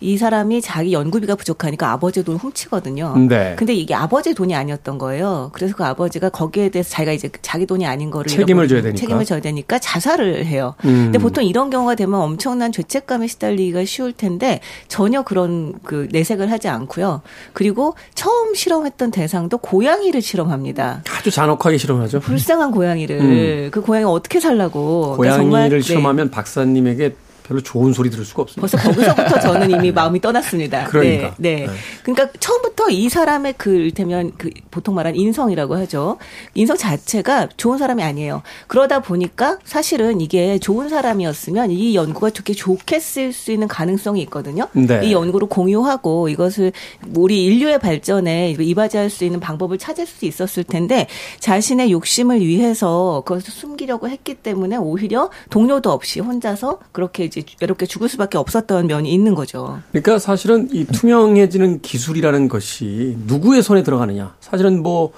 이 0.00 0.16
사람이 0.16 0.62
자기 0.62 0.92
연구비가 0.92 1.34
부족하니까 1.34 1.90
아버지 1.90 2.22
돈을 2.22 2.38
훔치거든요. 2.38 3.16
네. 3.28 3.56
근데 3.58 3.74
이게 3.74 3.94
아버지 3.94 4.32
돈이 4.32 4.54
아니었던 4.54 4.96
거예요. 4.98 5.50
그래서 5.52 5.74
그 5.74 5.84
아버지가 5.84 6.28
거기에 6.28 6.68
대해서 6.68 6.90
자기가 6.90 7.12
이제 7.12 7.28
자기 7.42 7.66
돈이 7.66 7.84
아닌 7.86 8.10
거를 8.10 8.28
책임을 8.28 8.68
져야 8.68 8.82
되니까. 8.82 8.98
책임을 8.98 9.24
져야 9.24 9.40
되니까 9.40 9.78
자살을 9.78 10.46
해요. 10.46 10.74
음. 10.84 11.06
근데 11.06 11.18
보통 11.18 11.42
이런 11.44 11.70
경우가 11.70 11.96
되면 11.96 12.20
엄청난 12.20 12.70
죄책감에 12.70 13.26
시달리기가 13.26 13.84
쉬울 13.84 14.12
텐데 14.12 14.60
전혀 14.86 15.22
그런 15.22 15.74
그 15.82 16.08
내색을 16.12 16.50
하지 16.50 16.68
않고요. 16.68 17.22
그리고 17.52 17.94
처음 18.14 18.54
실험했던 18.54 19.10
대상도 19.10 19.58
고양이를 19.58 20.22
실험합니다. 20.22 21.02
아주 21.10 21.30
잔혹하게 21.30 21.76
실험하죠. 21.76 22.20
불쌍한 22.20 22.70
고양이를 22.70 23.70
그 23.72 23.80
고양이 23.80 24.04
어떻게 24.04 24.38
살라고 24.38 25.16
그러니까 25.16 25.42
고양이를 25.42 25.50
정말, 25.50 25.70
네. 25.70 25.80
실험하면 25.80 26.30
박사님에게 26.30 27.14
별로 27.48 27.62
좋은 27.62 27.94
소리 27.94 28.10
들을 28.10 28.26
수가 28.26 28.42
없습니다. 28.42 28.60
벌써 28.60 28.76
거기서부터 28.76 29.40
저는 29.40 29.70
이미 29.70 29.90
마음이 29.92 30.20
떠났습니다. 30.20 30.84
그러니까. 30.84 31.34
네, 31.38 31.56
네. 31.56 31.66
네. 31.66 31.72
그러니까 32.02 32.30
처음부터 32.38 32.90
이 32.90 33.08
사람의 33.08 33.54
그 33.56 33.70
일테면 33.70 34.32
그 34.36 34.50
보통 34.70 34.94
말하는 34.94 35.18
인성이라고 35.18 35.76
하죠. 35.78 36.18
인성 36.54 36.76
자체가 36.76 37.48
좋은 37.56 37.78
사람이 37.78 38.02
아니에요. 38.02 38.42
그러다 38.66 39.00
보니까 39.00 39.58
사실은 39.64 40.20
이게 40.20 40.58
좋은 40.58 40.90
사람이었으면 40.90 41.70
이 41.70 41.94
연구가 41.96 42.30
좋게 42.30 42.52
좋게 42.52 43.00
쓸 43.00 43.32
수 43.32 43.50
있는 43.50 43.66
가능성이 43.66 44.20
있거든요. 44.22 44.68
네. 44.72 45.00
이 45.04 45.12
연구를 45.12 45.48
공유하고 45.48 46.28
이것을 46.28 46.72
우리 47.14 47.44
인류의 47.46 47.78
발전에 47.78 48.56
이바지할 48.60 49.08
수 49.08 49.24
있는 49.24 49.40
방법을 49.40 49.78
찾을 49.78 50.04
수 50.04 50.26
있었을 50.26 50.64
텐데 50.64 51.06
자신의 51.40 51.92
욕심을 51.92 52.42
위해서 52.42 53.22
그것을 53.24 53.50
숨기려고 53.54 54.10
했기 54.10 54.34
때문에 54.34 54.76
오히려 54.76 55.30
동료도 55.48 55.90
없이 55.90 56.20
혼자서 56.20 56.80
그렇게 56.92 57.24
이제 57.24 57.37
외롭게 57.60 57.86
죽을 57.86 58.08
수밖에 58.08 58.38
없었던 58.38 58.86
면이 58.86 59.12
있는 59.12 59.34
거죠. 59.34 59.80
그러니까 59.90 60.18
사실은 60.18 60.68
이 60.72 60.84
투명해지는 60.84 61.80
기술이라는 61.82 62.48
것이 62.48 63.16
누구의 63.26 63.62
손에 63.62 63.82
들어가느냐. 63.82 64.34
사실은 64.40 64.82
뭐, 64.82 65.12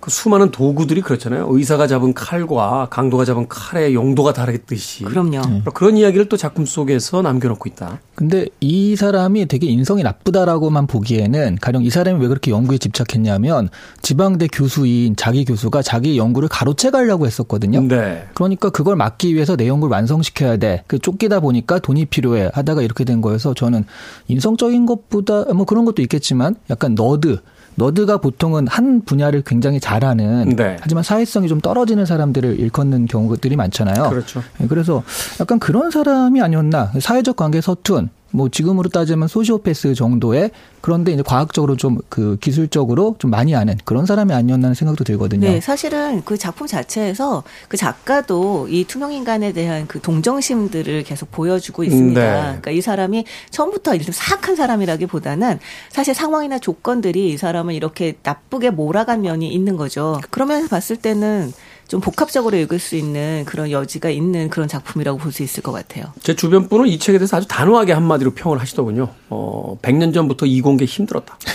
그 0.00 0.10
수많은 0.10 0.50
도구들이 0.52 1.00
그렇잖아요. 1.00 1.48
의사가 1.50 1.86
잡은 1.86 2.14
칼과 2.14 2.88
강도가 2.90 3.24
잡은 3.24 3.48
칼의 3.48 3.94
용도가 3.94 4.32
다르듯이. 4.32 5.04
그럼요. 5.04 5.62
그런 5.74 5.96
이야기를 5.96 6.28
또 6.28 6.36
작품 6.36 6.66
속에서 6.66 7.20
남겨놓고 7.22 7.68
있다. 7.68 8.00
근데 8.14 8.46
이 8.60 8.96
사람이 8.96 9.46
되게 9.46 9.66
인성이 9.66 10.02
나쁘다라고만 10.02 10.86
보기에는 10.86 11.58
가령 11.60 11.84
이 11.84 11.90
사람이 11.90 12.20
왜 12.20 12.28
그렇게 12.28 12.50
연구에 12.50 12.78
집착했냐면 12.78 13.68
지방대 14.02 14.48
교수인 14.48 15.16
자기 15.16 15.44
교수가 15.44 15.82
자기 15.82 16.16
연구를 16.16 16.48
가로채 16.48 16.90
가려고 16.90 17.26
했었거든요. 17.26 17.80
네. 17.82 18.24
그러니까 18.34 18.70
그걸 18.70 18.96
막기 18.96 19.34
위해서 19.34 19.56
내 19.56 19.66
연구를 19.66 19.92
완성시켜야 19.92 20.56
돼. 20.56 20.84
그 20.86 20.98
쫓기다 20.98 21.40
보니까 21.40 21.80
돈이 21.80 22.06
필요해 22.06 22.50
하다가 22.54 22.82
이렇게 22.82 23.04
된 23.04 23.20
거여서 23.20 23.54
저는 23.54 23.84
인성적인 24.28 24.86
것보다 24.86 25.44
뭐 25.54 25.64
그런 25.64 25.84
것도 25.84 26.02
있겠지만 26.02 26.54
약간 26.70 26.94
너드 26.94 27.38
너드가 27.78 28.18
보통은 28.18 28.66
한 28.66 29.02
분야를 29.04 29.42
굉장히 29.46 29.80
잘하는 29.80 30.50
네. 30.56 30.76
하지만 30.80 31.04
사회성이 31.04 31.48
좀 31.48 31.60
떨어지는 31.60 32.04
사람들을 32.04 32.58
일컫는 32.58 33.06
경우들이 33.06 33.56
많잖아요. 33.56 34.10
그렇죠. 34.10 34.42
예, 34.60 34.66
그래서 34.66 35.02
약간 35.40 35.58
그런 35.58 35.90
사람이 35.90 36.42
아니었나. 36.42 36.92
사회적 37.00 37.36
관계 37.36 37.60
서툰, 37.60 38.10
뭐 38.30 38.48
지금으로 38.48 38.88
따지면 38.88 39.28
소시오패스 39.28 39.94
정도의 39.94 40.50
그런데 40.80 41.12
이제 41.12 41.22
과학적으로 41.22 41.76
좀 41.76 41.98
그 42.08 42.36
기술적으로 42.40 43.16
좀 43.18 43.30
많이 43.30 43.54
아는 43.54 43.76
그런 43.84 44.06
사람이 44.06 44.32
아니었나 44.32 44.66
하는 44.66 44.74
생각도 44.74 45.04
들거든요. 45.04 45.48
네, 45.48 45.60
사실은 45.60 46.22
그 46.24 46.36
작품 46.36 46.66
자체에서 46.66 47.44
그 47.68 47.76
작가도 47.76 48.68
이 48.68 48.84
투명 48.84 49.12
인간에 49.12 49.52
대한 49.52 49.86
그 49.86 50.00
동정심들을 50.00 51.04
계속 51.04 51.30
보여주고 51.30 51.84
있습니다. 51.84 52.20
네. 52.20 52.40
그러니까 52.42 52.70
이 52.70 52.80
사람이 52.80 53.24
처음부터 53.50 53.94
이렇게 53.94 54.10
사악한 54.12 54.56
사람이라기보다는 54.56 55.58
사실 55.90 56.14
상황이나 56.14 56.58
조건들이 56.58 57.30
이 57.30 57.36
사람을 57.36 57.74
이렇게 57.74 58.14
나쁘게 58.22 58.70
몰아간 58.70 59.22
면이 59.22 59.52
있는 59.52 59.76
거죠. 59.76 60.20
그러면서 60.30 60.68
봤을 60.68 60.96
때는 60.96 61.52
좀 61.88 62.00
복합적으로 62.02 62.56
읽을 62.58 62.78
수 62.78 62.96
있는 62.96 63.44
그런 63.46 63.70
여지가 63.70 64.10
있는 64.10 64.50
그런 64.50 64.68
작품이라고 64.68 65.18
볼 65.18 65.32
수 65.32 65.42
있을 65.42 65.62
것 65.62 65.72
같아요. 65.72 66.04
제 66.22 66.34
주변 66.34 66.68
분은 66.68 66.86
이 66.86 66.98
책에 66.98 67.18
대해서 67.18 67.36
아주 67.38 67.46
단호하게 67.48 67.92
한마디로 67.92 68.32
평을 68.34 68.58
하시더군요. 68.60 69.08
어, 69.30 69.76
100년 69.82 70.12
전부터 70.14 70.46
이공계 70.46 70.84
힘들었다. 70.84 71.38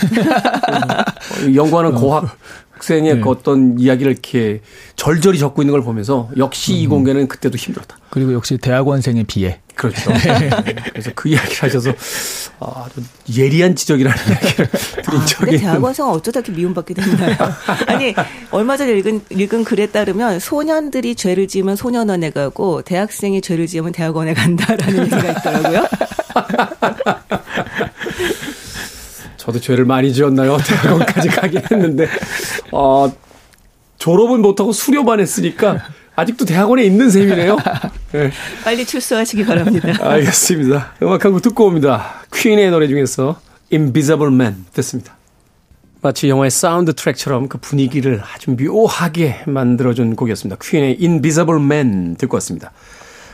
어, 0.71 1.53
연구하는 1.55 1.93
고학 1.95 2.35
학생의 2.83 3.15
네. 3.15 3.21
그 3.21 3.29
어떤 3.29 3.79
이야기를 3.79 4.11
이렇게 4.11 4.61
절절히 4.95 5.39
적고 5.39 5.61
있는 5.61 5.71
걸 5.71 5.81
보면서 5.81 6.29
역시 6.37 6.75
이공계는 6.75 7.27
그때도 7.29 7.57
힘들었다. 7.57 7.97
그리고 8.09 8.33
역시 8.33 8.57
대학원생의 8.57 9.23
비애. 9.23 9.59
그렇죠. 9.75 10.11
그래서 10.91 11.11
그 11.15 11.29
이야기를 11.29 11.63
하셔서 11.63 11.91
아, 12.59 12.87
좀 12.93 13.07
예리한 13.35 13.75
지적이라는 13.75 14.17
이야기를 14.29 14.69
드린 15.03 15.19
아, 15.19 15.25
적이. 15.25 15.57
대학원생은 15.57 16.11
어쩌다 16.11 16.41
이렇게 16.41 16.51
미움받게 16.51 16.93
됐나요? 16.93 17.35
아니, 17.87 18.13
얼마 18.51 18.77
전에 18.77 18.91
읽은, 18.99 19.21
읽은 19.31 19.63
글에 19.63 19.87
따르면 19.87 20.39
소년들이 20.39 21.15
죄를 21.15 21.47
지으면 21.47 21.75
소년원에 21.75 22.29
가고 22.29 22.81
대학생이 22.83 23.41
죄를 23.41 23.65
지으면 23.65 23.93
대학원에 23.93 24.33
간다라는 24.33 25.05
얘기가 25.05 25.31
있더라고요. 25.31 25.83
저도 29.43 29.59
죄를 29.59 29.83
많이 29.83 30.13
지었나요? 30.13 30.57
대학원까지 30.65 31.27
가긴 31.27 31.61
했는데, 31.69 32.07
어, 32.71 33.11
졸업은 33.97 34.41
못하고 34.41 34.71
수료만 34.71 35.19
했으니까, 35.19 35.79
아직도 36.15 36.45
대학원에 36.45 36.83
있는 36.85 37.09
셈이네요. 37.09 37.57
네, 38.13 38.31
빨리 38.63 38.85
출소하시기 38.85 39.45
바랍니다. 39.45 39.89
알겠습니다. 39.99 40.93
음악 41.01 41.25
한 41.25 41.33
곡 41.33 41.41
듣고 41.41 41.65
옵니다. 41.65 42.21
퀸의 42.33 42.71
노래 42.71 42.87
중에서 42.87 43.41
Invisible 43.71 44.33
Man 44.33 44.65
듣습니다. 44.73 45.17
마치 46.01 46.29
영화의 46.29 46.51
사운드 46.51 46.93
트랙처럼 46.93 47.47
그 47.49 47.57
분위기를 47.57 48.21
아주 48.35 48.51
묘하게 48.51 49.41
만들어준 49.47 50.15
곡이었습니다. 50.15 50.57
퀸의 50.61 50.99
Invisible 51.01 51.61
Man 51.61 52.15
듣고 52.17 52.35
왔습니다. 52.37 52.71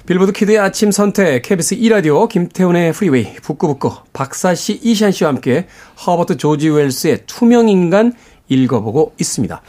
빌보드 0.10 0.32
키드의 0.32 0.58
아침 0.58 0.90
선택, 0.90 1.44
KBS 1.44 1.76
2라디오, 1.76 2.28
김태훈의 2.28 2.94
프리웨이, 2.94 3.36
북구북구, 3.44 3.92
박사씨, 4.12 4.80
이시안씨와 4.82 5.30
함께 5.30 5.68
허버트 6.04 6.38
조지 6.38 6.68
웰스의 6.70 7.26
투명인간 7.28 8.14
읽어보고 8.48 9.14
있습니다. 9.20 9.62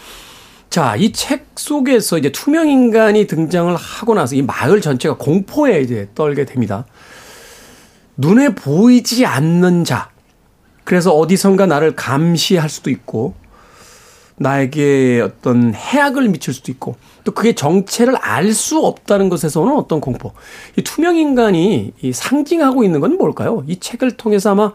자, 0.70 0.96
이 0.96 1.12
책 1.12 1.44
속에서 1.56 2.16
이제 2.16 2.32
투명인간이 2.32 3.26
등장을 3.26 3.76
하고 3.76 4.14
나서 4.14 4.34
이 4.34 4.40
마을 4.40 4.80
전체가 4.80 5.18
공포에 5.18 5.82
이제 5.82 6.08
떨게 6.14 6.46
됩니다. 6.46 6.86
눈에 8.16 8.54
보이지 8.54 9.26
않는 9.26 9.84
자. 9.84 10.08
그래서 10.84 11.12
어디선가 11.14 11.66
나를 11.66 11.94
감시할 11.94 12.70
수도 12.70 12.88
있고, 12.88 13.34
나에게 14.40 15.20
어떤 15.20 15.74
해악을 15.74 16.28
미칠 16.30 16.54
수도 16.54 16.72
있고, 16.72 16.96
또 17.24 17.32
그게 17.32 17.54
정체를 17.54 18.16
알 18.16 18.54
수 18.54 18.84
없다는 18.84 19.28
것에서 19.28 19.60
오는 19.60 19.76
어떤 19.76 20.00
공포. 20.00 20.32
이 20.76 20.82
투명 20.82 21.16
인간이 21.16 21.92
이 22.00 22.12
상징하고 22.12 22.82
있는 22.82 23.00
건 23.00 23.18
뭘까요? 23.18 23.62
이 23.66 23.78
책을 23.78 24.12
통해서 24.12 24.50
아마, 24.52 24.72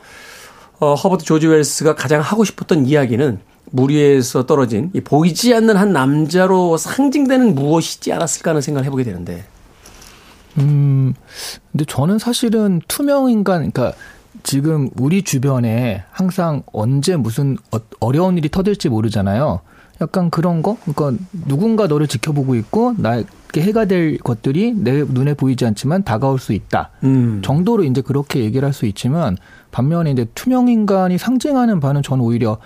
어, 0.80 0.94
허버트 0.94 1.26
조지 1.26 1.48
웰스가 1.48 1.96
가장 1.96 2.22
하고 2.22 2.46
싶었던 2.46 2.86
이야기는 2.86 3.40
물 3.72 3.90
위에서 3.90 4.46
떨어진 4.46 4.92
이 4.94 5.02
보이지 5.02 5.54
않는 5.56 5.76
한 5.78 5.92
남자로 5.92 6.78
상징되는 6.78 7.56
무엇이지 7.56 8.14
않았을까 8.14 8.52
하는 8.52 8.62
생각을 8.62 8.86
해보게 8.86 9.04
되는데. 9.04 9.46
음, 10.60 11.14
근데 11.72 11.86
저는 11.86 12.20
사실은 12.20 12.82
투명 12.88 13.30
인간, 13.32 13.72
그러니까 13.72 13.98
지금 14.50 14.90
우리 15.00 15.24
주변에 15.24 16.04
항상 16.12 16.62
언제 16.72 17.16
무슨 17.16 17.58
어- 17.74 17.80
어려운 18.00 18.38
일이 18.38 18.48
터질지 18.48 18.90
모르잖아요. 18.90 19.62
약간 20.02 20.30
그런 20.30 20.62
거? 20.62 20.78
그러니까 20.86 21.24
누군가 21.48 21.88
너를 21.88 22.06
지켜보고 22.08 22.54
있고 22.56 22.94
나에게 22.98 23.26
해가 23.62 23.86
될 23.86 24.18
것들이 24.20 24.74
내 24.76 25.04
눈에 25.04 25.34
보이지 25.34 25.66
않지만 25.66 26.04
다가올 26.04 26.38
수 26.38 26.54
있다. 26.54 26.92
음. 27.04 27.42
정도로 27.44 27.84
이제 27.86 28.02
그렇게 28.02 28.42
얘기를 28.42 28.66
할 28.66 28.74
수 28.74 28.86
있지만 28.86 29.36
반면에 29.72 30.12
이제 30.12 30.28
투명 30.36 30.68
인간이 30.68 31.18
상징하는 31.18 31.80
바는 31.80 32.04
저는 32.04 32.24
오히려 32.24 32.58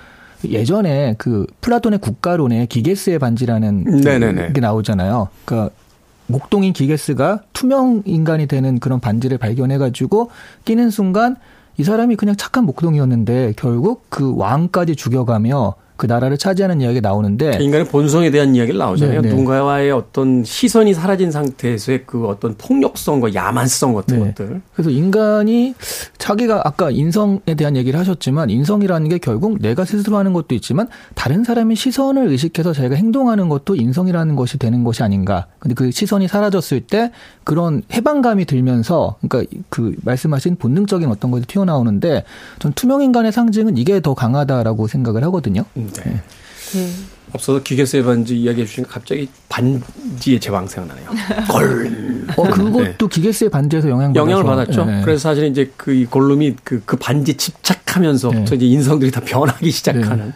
예전에 0.44 1.15
그 1.18 1.46
플라톤의 1.62 2.00
국가론에 2.00 2.65
기게스의 2.65 3.20
반지라는 3.20 3.84
그 3.86 3.89
네네네. 4.04 4.54
게 4.54 4.60
나오잖아요. 4.60 5.30
그러니까 5.46 5.74
목동인 6.28 6.74
기게스가 6.74 7.44
투명 7.54 8.02
인간이 8.06 8.48
되는 8.48 8.80
그런 8.80 9.00
반지를 9.00 9.38
발견해가지고 9.38 10.30
끼는 10.65 10.89
순간 10.89 11.36
이 11.80 11.84
사람이 11.84 12.18
그냥 12.18 12.36
착한 12.36 12.65
목동이었는데 12.65 13.54
결국 13.56 14.04
그 14.10 14.36
왕까지 14.36 14.98
죽여가며 14.98 15.76
그 16.00 16.06
나라를 16.06 16.38
차지하는 16.38 16.80
이야기가 16.80 17.10
나오는데 17.10 17.58
인간의 17.60 17.88
본성에 17.90 18.32
대한 18.32 18.56
이야기를 18.56 18.80
나오잖아요. 18.80 19.22
네, 19.22 19.28
네. 19.28 19.30
누군가와의 19.32 19.92
어떤 19.92 20.46
시선이 20.46 20.94
사라진 20.94 21.30
상태에서의 21.30 22.06
그 22.06 22.26
어떤 22.26 22.56
폭력성과 22.56 23.34
야만성 23.34 23.94
같은 23.94 24.20
네. 24.20 24.28
것들. 24.28 24.62
그래서 24.74 24.90
인간이 24.90 25.76
자기가 26.18 26.62
아까 26.64 26.90
인성에 26.90 27.54
대한 27.58 27.76
얘기를 27.76 28.00
하셨지만 28.00 28.50
인성이라는 28.50 29.10
게 29.10 29.18
결국 29.18 29.58
내가 29.60 29.84
스스로 29.84 30.16
하는 30.16 30.32
것도 30.32 30.56
있지만 30.56 30.88
다른 31.16 31.44
사람의 31.44 31.76
시선을 31.76 32.30
의식해서 32.30 32.72
자기가 32.72 32.96
행동하는 32.96 33.50
것도 33.50 33.76
인성이라는 33.76 34.38
것이 34.38 34.58
되는 34.58 34.86
것이 34.86 35.04
아닌가. 35.04 35.48
근데 35.60 35.76
그 35.76 35.92
시선이 35.92 36.30
사라졌을 36.30 36.80
때 36.80 37.12
그런 37.44 37.84
해방감이 37.92 38.46
들면서 38.46 39.18
그러니까 39.28 39.52
그 39.68 39.96
말씀하신 40.06 40.56
본능적인 40.56 41.10
어떤 41.10 41.30
것이 41.30 41.46
튀어나오는데 41.46 42.24
전 42.60 42.72
투명 42.72 43.02
인간의 43.02 43.34
상징은 43.34 43.78
이게 43.78 44.00
더 44.00 44.14
강하다라고 44.14 44.88
생각을 44.88 45.26
하거든요. 45.26 45.66
네. 45.93 46.21
앞서서 47.34 47.62
기계수의 47.62 48.04
반지 48.04 48.38
이야기해 48.38 48.65
주시니까 48.65 48.93
갑자기 48.93 49.30
반지의 49.49 50.39
제왕 50.39 50.67
생각나네요. 50.67 51.10
걸. 51.47 52.25
어 52.36 52.43
그것도 52.43 52.84
네. 52.84 52.95
기게스의 53.10 53.49
반지에서 53.49 53.89
영향 53.89 54.15
영향을 54.15 54.43
받았죠. 54.43 54.86
네. 54.86 55.02
그래서 55.04 55.30
사실 55.30 55.45
이제 55.45 55.71
그이 55.78 56.06
골룸이 56.06 56.56
그, 56.63 56.82
그 56.86 56.97
반지에 56.97 57.36
집착하면서부터 57.36 58.49
네. 58.52 58.56
이제 58.56 58.65
인성들이 58.65 59.12
다 59.12 59.21
변하기 59.23 59.69
시작하는. 59.69 60.34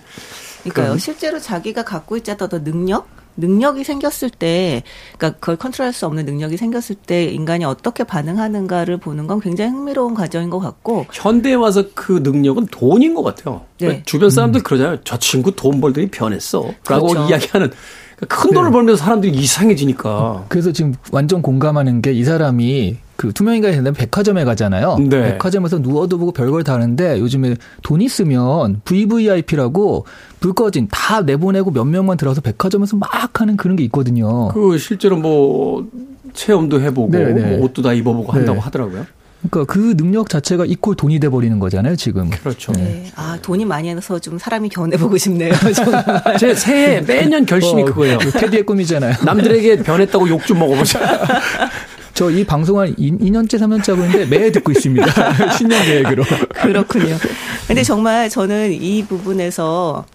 그러니까요. 0.64 0.98
실제로 0.98 1.40
자기가 1.40 1.84
갖고 1.84 2.16
있지 2.18 2.32
않던 2.32 2.64
능력, 2.64 3.08
능력이 3.38 3.84
생겼을 3.84 4.30
때, 4.30 4.84
그러니까 5.18 5.40
그걸 5.40 5.56
컨트롤할 5.56 5.94
수 5.94 6.06
없는 6.06 6.26
능력이 6.26 6.58
생겼을 6.58 6.96
때 6.96 7.26
인간이 7.26 7.66
어떻게 7.66 8.04
반응하는가를 8.04 8.98
보는 8.98 9.28
건 9.28 9.40
굉장히 9.40 9.72
흥미로운 9.72 10.14
과정인 10.14 10.50
것 10.50 10.60
같고, 10.60 11.06
현대에 11.12 11.54
와서 11.56 11.84
그 11.94 12.20
능력은 12.24 12.68
돈인 12.68 13.14
것 13.16 13.24
같아요. 13.24 13.62
네. 13.80 13.86
그러니까 13.88 14.04
주변 14.06 14.30
사람들 14.30 14.64
그러잖아요. 14.64 15.00
저 15.04 15.18
친구 15.18 15.56
돈 15.56 15.82
벌더니 15.82 16.08
변했어. 16.08 16.66
라고 16.88 17.08
그렇죠. 17.08 17.30
이야기하는. 17.30 17.72
그러니까 18.16 18.36
큰 18.42 18.52
돈을 18.52 18.72
벌면서 18.72 19.04
사람들이 19.04 19.36
이상해지니까. 19.38 20.46
그래서 20.48 20.72
지금 20.72 20.94
완전 21.12 21.42
공감하는 21.42 22.02
게 22.02 22.14
이 22.14 22.24
사람이 22.24 22.98
그 23.28 23.32
투명인간이 23.34 23.74
된다면 23.74 23.96
백화점에 23.96 24.44
가잖아요. 24.44 24.98
네. 25.00 25.32
백화점에서 25.34 25.80
누워도 25.80 26.18
보고 26.18 26.34
별걸 26.34 26.64
다 26.66 26.74
하는데 26.74 27.20
요즘에 27.20 27.56
돈 27.82 28.02
있으면 28.02 28.82
VVIP라고 28.84 30.06
불 30.42 30.52
꺼진 30.54 30.90
다 30.92 31.22
내보내고 31.22 31.72
몇 31.72 31.86
명만 31.86 32.18
들어서 32.18 32.42
백화점에서 32.42 32.98
막 32.98 33.40
하는 33.40 33.56
그런 33.56 33.78
게 33.78 33.84
있거든요. 33.86 34.50
그 34.50 34.78
실제로 34.78 35.16
뭐 35.16 35.88
체험도 36.34 36.82
해보고 36.82 37.12
네, 37.12 37.32
네. 37.32 37.56
뭐 37.56 37.66
옷도 37.66 37.82
다 37.82 37.94
입어보고 37.94 38.34
한다고 38.34 38.56
네. 38.56 38.60
하더라고요. 38.60 39.06
그러니까 39.50 39.74
그 39.74 39.96
능력 39.98 40.30
자체가 40.30 40.66
이퀄 40.66 40.94
돈이 40.96 41.20
돼 41.20 41.28
버리는 41.30 41.58
거잖아요, 41.60 41.96
지금. 41.98 42.30
그렇죠. 42.30 42.72
네. 42.74 43.06
아, 43.16 43.38
돈이 43.42 43.66
많이 43.66 43.90
해서 43.90 44.18
좀 44.20 44.38
사람이 44.38 44.70
변해 44.70 44.96
보고 44.98 45.18
싶네요. 45.18 45.54
정말. 45.76 46.04
제 46.40 46.56
새해 46.56 47.02
매년 47.02 47.46
결심이 47.46 47.82
어, 47.84 47.86
그거예요. 47.86 48.20
테디의 48.20 48.64
꿈이잖아요. 48.66 49.16
남들에게 49.26 49.78
변했다고 49.84 50.30
욕 50.30 50.46
좀 50.46 50.60
먹어보자. 50.60 51.00
저 52.14 52.30
이 52.30 52.44
방송 52.44 52.80
한 52.80 52.94
2, 52.98 53.32
년째 53.32 53.58
3년째 53.58 53.92
하고 53.92 54.04
있는데 54.06 54.26
매해 54.26 54.52
듣고 54.52 54.72
있습니다. 54.72 55.06
신년 55.58 55.84
계획으로. 55.84 56.24
그렇군요. 56.62 57.18
근데 57.68 57.84
정말 57.84 58.30
저는 58.30 58.72
이 58.74 59.04
부분에서 59.06 60.06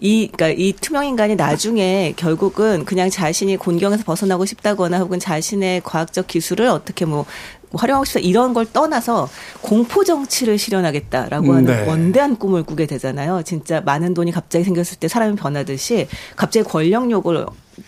이, 0.00 0.28
그러니까 0.32 0.60
이 0.60 0.72
투명 0.72 1.06
인간이 1.06 1.36
나중에 1.36 2.12
결국은 2.16 2.84
그냥 2.84 3.08
자신이 3.08 3.56
곤경에서 3.56 4.02
벗어나고 4.04 4.44
싶다거나 4.44 4.98
혹은 4.98 5.20
자신의 5.20 5.82
과학적 5.84 6.26
기술을 6.26 6.66
어떻게 6.66 7.04
뭐 7.04 7.24
활용하고 7.72 8.04
싶다 8.04 8.20
이런 8.20 8.52
걸 8.52 8.66
떠나서 8.70 9.28
공포 9.60 10.04
정치를 10.04 10.58
실현하겠다라고 10.58 11.46
음, 11.46 11.54
하는 11.56 11.64
네. 11.64 11.86
원대한 11.86 12.36
꿈을 12.36 12.64
꾸게 12.64 12.86
되잖아요. 12.86 13.42
진짜 13.44 13.80
많은 13.80 14.14
돈이 14.14 14.32
갑자기 14.32 14.64
생겼을 14.64 14.98
때 14.98 15.08
사람이 15.08 15.36
변하듯이 15.36 16.08
갑자기 16.36 16.68
권력욕을 16.68 17.46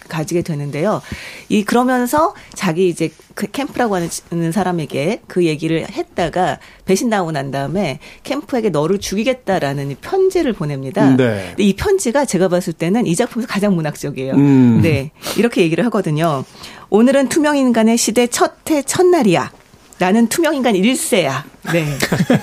가지게 0.08 0.42
되는데요. 0.42 1.00
이 1.48 1.64
그러면서 1.64 2.34
자기 2.54 2.88
이제 2.88 3.10
그 3.34 3.50
캠프라고 3.50 3.96
하는 3.96 4.52
사람에게 4.52 5.22
그 5.26 5.44
얘기를 5.44 5.88
했다가 5.90 6.58
배신당하고 6.84 7.32
난 7.32 7.50
다음에 7.50 7.98
캠프에게 8.22 8.70
너를 8.70 8.98
죽이겠다라는 8.98 9.90
이 9.90 9.94
편지를 9.96 10.52
보냅니다. 10.52 11.10
네. 11.10 11.46
근데 11.48 11.62
이 11.62 11.74
편지가 11.74 12.24
제가 12.24 12.48
봤을 12.48 12.72
때는 12.72 13.06
이 13.06 13.14
작품에서 13.14 13.48
가장 13.48 13.74
문학적이에요. 13.74 14.34
음. 14.34 14.80
네. 14.82 15.12
이렇게 15.36 15.62
얘기를 15.62 15.84
하거든요. 15.86 16.44
오늘은 16.90 17.28
투명 17.28 17.56
인간의 17.56 17.96
시대 17.96 18.26
첫 18.26 18.66
해 18.70 18.82
첫날이야. 18.82 19.50
나는 19.98 20.26
투명인간 20.28 20.74
1세야. 20.74 21.42
네. 21.72 21.86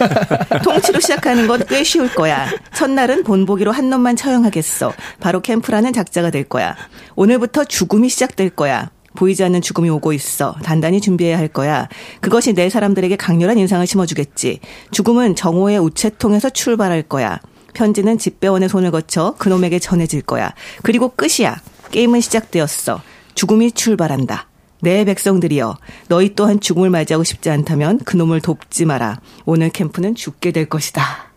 통치로 0.63 1.00
시작하는 1.00 1.48
건 1.48 1.62
꽤 1.70 1.84
쉬울 1.84 2.13
거야. 2.13 2.48
첫날은 2.76 3.24
본보기로 3.24 3.72
한 3.72 3.89
놈만 3.89 4.16
처형하겠어. 4.16 4.94
바로 5.20 5.42
캠프라는 5.42 5.94
작자가 5.94 6.30
될 6.30 6.44
거야. 6.44 6.76
오늘부터 7.16 7.66
죽음이 7.66 8.10
시작될 8.10 8.50
거야. 8.52 8.89
보이지 9.16 9.44
않는 9.44 9.62
죽음이 9.62 9.89
오고 9.89 10.13
있어. 10.13 10.56
단단히 10.63 11.00
준비해야 11.00 11.38
할 11.38 11.48
거야. 11.48 11.88
그것이 12.22 12.54
내 12.54 12.70
사람들에게 12.70 13.16
강렬한 13.16 13.58
인상을 13.60 13.86
심어주겠지. 13.86 14.60
죽음은 14.92 15.36
정오의 15.36 15.78
우체통에서 15.80 16.50
출발할 16.50 17.04
거야. 17.04 17.39
편지는 17.76 18.18
집배원의 18.18 18.70
손을 18.70 18.92
거쳐 18.92 19.36
그놈에게 19.38 19.78
전해질 19.80 20.24
거야. 20.24 20.54
그리고 20.82 21.10
끝이야. 21.10 21.62
게임은 21.92 22.22
시작되었어. 22.22 23.02
죽음이 23.36 23.72
출발한다. 23.72 24.48
내 24.84 25.06
백성들이여, 25.06 25.78
너희 26.10 26.36
또한 26.36 26.60
죽음을 26.60 26.89
맞이하고 26.89 27.24
싶지 27.24 27.50
않다면 27.50 28.00
그놈을 28.00 28.41
돕지 28.41 28.86
마라. 28.86 29.19
오늘 29.46 29.69
캠프는 29.69 30.13
죽게 30.13 30.52
될 30.52 30.67
것이다. 30.67 31.32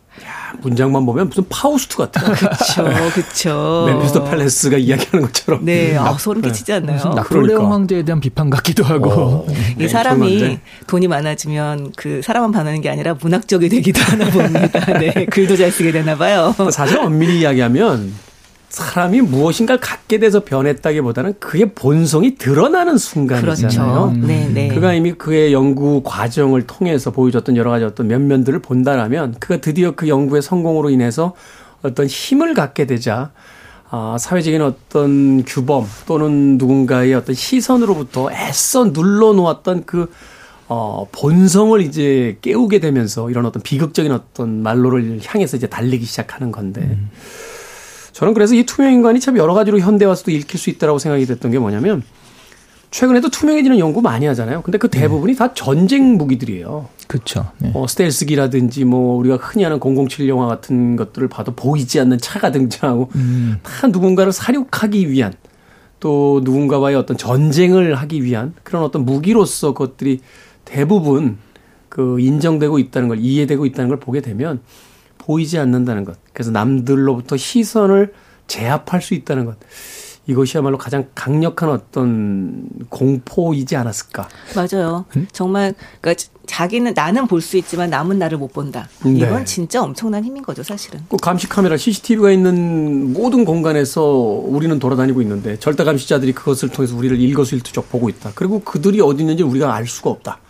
문장만 0.62 1.04
보면 1.04 1.28
무슨 1.28 1.44
파우스트 1.48 1.96
같아요. 1.96 2.32
그렇죠, 2.34 2.84
그렇죠. 3.14 3.84
멤피스토 3.86 4.24
팰레스가 4.24 4.78
이야기하는 4.78 5.26
것처럼. 5.26 5.64
네, 5.64 5.96
아, 5.96 6.12
소름 6.18 6.42
끼치지 6.42 6.72
않나요? 6.72 6.96
나폴레옹 7.14 7.46
그러니까. 7.46 7.70
황제에 7.70 8.02
대한 8.04 8.20
비판 8.20 8.48
같기도 8.50 8.82
하고. 8.84 9.10
어, 9.10 9.46
이 9.72 9.82
네, 9.82 9.88
사람이 9.88 10.38
정말인데. 10.38 10.62
돈이 10.86 11.08
많아지면 11.08 11.92
그 11.96 12.20
사람만 12.24 12.52
반하는 12.52 12.80
게 12.80 12.88
아니라 12.88 13.14
문학적이 13.20 13.68
되기도 13.68 14.00
하나 14.02 14.30
봅니다. 14.30 14.84
네, 14.98 15.26
글도 15.26 15.56
잘 15.56 15.70
쓰게 15.70 15.92
되나 15.92 16.16
봐요. 16.16 16.54
사실 16.72 16.98
엄밀히 16.98 17.40
이야기하면 17.40 18.12
사람이 18.76 19.22
무엇인가를 19.22 19.80
갖게 19.80 20.18
돼서 20.18 20.44
변했다기보다는 20.44 21.36
그의 21.40 21.72
본성이 21.74 22.34
드러나는 22.34 22.98
순간이잖아요. 22.98 24.12
그렇죠. 24.12 24.26
네, 24.26 24.50
네. 24.52 24.68
그가 24.68 24.92
이미 24.92 25.14
그의 25.14 25.54
연구 25.54 26.02
과정을 26.04 26.66
통해서 26.66 27.10
보여줬던 27.10 27.56
여러 27.56 27.70
가지 27.70 27.86
어떤 27.86 28.06
면면들을 28.08 28.58
본다라면 28.58 29.36
그가 29.40 29.62
드디어 29.62 29.92
그 29.92 30.08
연구의 30.08 30.42
성공으로 30.42 30.90
인해서 30.90 31.32
어떤 31.80 32.06
힘을 32.06 32.52
갖게 32.52 32.86
되자 32.86 33.30
아, 33.88 34.18
사회적인 34.20 34.60
어떤 34.60 35.42
규범 35.44 35.86
또는 36.06 36.58
누군가의 36.58 37.14
어떤 37.14 37.34
시선으로부터 37.34 38.30
애써 38.30 38.84
눌러놓았던 38.84 39.84
그 39.86 40.12
어, 40.68 41.06
본성을 41.12 41.80
이제 41.80 42.36
깨우게 42.42 42.80
되면서 42.80 43.30
이런 43.30 43.46
어떤 43.46 43.62
비극적인 43.62 44.12
어떤 44.12 44.62
말로를 44.62 45.20
향해서 45.24 45.56
이제 45.56 45.66
달리기 45.66 46.04
시작하는 46.04 46.52
건데 46.52 46.98
저는 48.16 48.32
그래서 48.32 48.54
이 48.54 48.64
투명 48.64 48.94
인간이 48.94 49.20
참 49.20 49.36
여러 49.36 49.52
가지로 49.52 49.78
현대 49.78 50.06
와서도 50.06 50.30
읽힐 50.30 50.58
수 50.58 50.70
있다라고 50.70 50.98
생각이 50.98 51.26
됐던 51.26 51.50
게 51.50 51.58
뭐냐면 51.58 52.02
최근에도 52.90 53.28
투명해지는 53.28 53.78
연구 53.78 54.00
많이 54.00 54.24
하잖아요. 54.24 54.62
근데 54.62 54.78
그 54.78 54.88
대부분이 54.88 55.36
다 55.36 55.52
전쟁 55.52 56.16
무기들이에요. 56.16 56.88
그렇죠. 57.08 57.50
네. 57.58 57.72
어, 57.74 57.86
스텔스기라든지 57.86 58.86
뭐 58.86 59.18
우리가 59.18 59.36
흔히 59.36 59.64
하는 59.64 59.78
007 59.78 60.30
영화 60.30 60.46
같은 60.46 60.96
것들을 60.96 61.28
봐도 61.28 61.54
보이지 61.54 62.00
않는 62.00 62.16
차가 62.16 62.50
등장하고 62.52 63.10
다 63.62 63.86
누군가를 63.88 64.32
사륙하기 64.32 65.10
위한 65.10 65.34
또 66.00 66.40
누군가와의 66.42 66.96
어떤 66.96 67.18
전쟁을 67.18 67.96
하기 67.96 68.24
위한 68.24 68.54
그런 68.62 68.82
어떤 68.82 69.04
무기로서 69.04 69.74
그것들이 69.74 70.20
대부분 70.64 71.36
그 71.90 72.18
인정되고 72.18 72.78
있다는 72.78 73.08
걸 73.08 73.18
이해되고 73.18 73.66
있다는 73.66 73.90
걸 73.90 74.00
보게 74.00 74.22
되면 74.22 74.62
보이지 75.26 75.58
않는다는 75.58 76.04
것. 76.04 76.16
그래서 76.32 76.50
남들로부터 76.52 77.36
시선을 77.36 78.14
제압할 78.46 79.02
수 79.02 79.14
있다는 79.14 79.44
것. 79.44 79.56
이것이야말로 80.28 80.76
가장 80.76 81.06
강력한 81.14 81.68
어떤 81.68 82.68
공포이지 82.88 83.76
않았을까. 83.76 84.28
맞아요. 84.56 85.04
음? 85.16 85.28
정말 85.32 85.72
그러니까 86.00 86.24
자기는 86.46 86.94
나는 86.94 87.28
볼 87.28 87.40
수 87.40 87.56
있지만 87.58 87.90
남은 87.90 88.18
나를 88.18 88.38
못 88.38 88.52
본다. 88.52 88.88
네. 89.04 89.10
이건 89.18 89.44
진짜 89.44 89.82
엄청난 89.82 90.24
힘인 90.24 90.42
거죠, 90.42 90.64
사실은. 90.64 91.00
그 91.08 91.16
감시 91.16 91.48
카메라 91.48 91.76
CCTV가 91.76 92.32
있는 92.32 93.12
모든 93.12 93.44
공간에서 93.44 94.04
우리는 94.04 94.76
돌아다니고 94.80 95.22
있는데 95.22 95.58
절대 95.60 95.84
감시자들이 95.84 96.32
그것을 96.32 96.70
통해서 96.70 96.96
우리를 96.96 97.20
일거수일투족 97.20 97.88
보고 97.88 98.08
있다. 98.08 98.32
그리고 98.34 98.60
그들이 98.60 99.00
어디 99.00 99.22
있는지 99.22 99.44
우리가 99.44 99.74
알 99.74 99.86
수가 99.86 100.10
없다. 100.10 100.40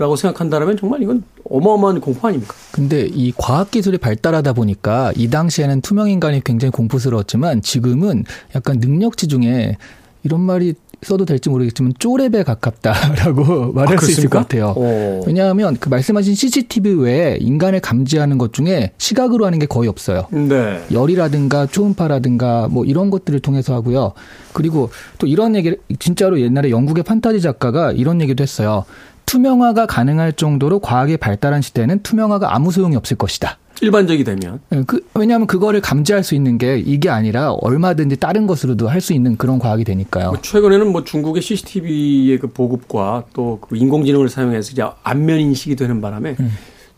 라고 0.00 0.16
생각한다면 0.16 0.78
정말 0.78 1.02
이건 1.02 1.22
어마어마한 1.44 2.00
공포 2.00 2.26
아닙니까? 2.26 2.54
근데 2.72 3.06
이 3.06 3.34
과학 3.36 3.70
기술이 3.70 3.98
발달하다 3.98 4.54
보니까 4.54 5.12
이 5.14 5.28
당시에는 5.28 5.82
투명 5.82 6.08
인간이 6.08 6.42
굉장히 6.42 6.72
공포스러웠지만 6.72 7.60
지금은 7.60 8.24
약간 8.54 8.78
능력치 8.80 9.28
중에 9.28 9.76
이런 10.22 10.40
말이 10.40 10.72
써도 11.02 11.26
될지 11.26 11.50
모르겠지만 11.50 11.92
쪼렙에 11.98 12.44
가깝다라고 12.44 13.72
말할 13.76 13.98
수 13.98 14.10
있을 14.10 14.30
것 14.30 14.38
같아요. 14.38 14.72
어. 14.74 15.20
왜냐하면 15.26 15.76
그 15.78 15.90
말씀하신 15.90 16.34
CCTV 16.34 16.94
외에 16.94 17.36
인간을 17.38 17.80
감지하는 17.80 18.38
것 18.38 18.54
중에 18.54 18.92
시각으로 18.96 19.44
하는 19.44 19.58
게 19.58 19.66
거의 19.66 19.90
없어요. 19.90 20.28
네. 20.30 20.82
열이라든가 20.90 21.66
초음파라든가 21.66 22.68
뭐 22.70 22.86
이런 22.86 23.10
것들을 23.10 23.38
통해서 23.40 23.74
하고요. 23.74 24.12
그리고 24.54 24.88
또 25.18 25.26
이런 25.26 25.56
얘기를 25.56 25.78
진짜로 25.98 26.40
옛날에 26.40 26.70
영국의 26.70 27.04
판타지 27.04 27.42
작가가 27.42 27.92
이런 27.92 28.22
얘기도 28.22 28.42
했어요. 28.42 28.84
투명화가 29.30 29.86
가능할 29.86 30.32
정도로 30.32 30.80
과학이 30.80 31.16
발달한 31.16 31.62
시대에는 31.62 32.02
투명화가 32.02 32.52
아무 32.52 32.72
소용이 32.72 32.96
없을 32.96 33.16
것이다. 33.16 33.58
일반적이 33.80 34.24
되면. 34.24 34.58
예, 34.72 34.82
그, 34.84 35.06
왜냐하면 35.14 35.46
그거를 35.46 35.80
감지할 35.80 36.24
수 36.24 36.34
있는 36.34 36.58
게 36.58 36.78
이게 36.78 37.08
아니라 37.08 37.52
얼마든지 37.52 38.16
다른 38.16 38.48
것으로도 38.48 38.88
할 38.88 39.00
수 39.00 39.12
있는 39.12 39.36
그런 39.36 39.60
과학이 39.60 39.84
되니까요. 39.84 40.30
뭐 40.30 40.40
최근에는 40.42 40.90
뭐 40.90 41.04
중국의 41.04 41.42
CCTV의 41.42 42.38
그 42.40 42.48
보급과 42.48 43.22
또 43.32 43.58
그 43.60 43.76
인공지능을 43.76 44.28
사용해서 44.28 44.72
이제 44.72 44.82
안면 45.04 45.38
인식이 45.38 45.76
되는 45.76 46.00
바람에 46.00 46.34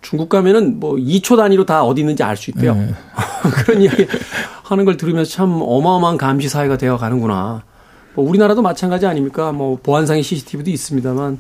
중국 0.01 0.31
가면은 0.31 0.81
뭐 0.81 0.97
2초 0.97 1.37
단위로 1.37 1.67
다 1.67 1.85
어디 1.85 2.01
있는지 2.01 2.23
알 2.23 2.37
수 2.39 2.51
있대요. 2.51 2.75
네. 2.75 2.89
그런 3.65 3.83
이야기 3.83 4.07
하는 4.65 4.87
걸 4.87 4.97
들으면서 4.97 5.31
참 5.31 5.61
어마어마한 5.63 6.17
감시 6.17 6.49
사회가 6.49 6.79
되어 6.79 6.97
가는구나. 6.97 7.63
뭐 8.15 8.27
우리나라도 8.29 8.63
마찬가지 8.63 9.05
아닙니까? 9.07 9.53
뭐 9.53 9.79
보안상의 9.83 10.23
CCTV도 10.23 10.71
있습니다만 10.71 11.39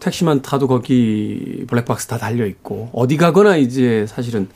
택시만 0.00 0.42
타도 0.42 0.66
거기 0.66 1.64
블랙박스 1.68 2.06
다 2.08 2.18
달려 2.18 2.46
있고 2.46 2.90
어디 2.92 3.16
가거나 3.16 3.56
이제 3.56 4.06
사실은 4.08 4.48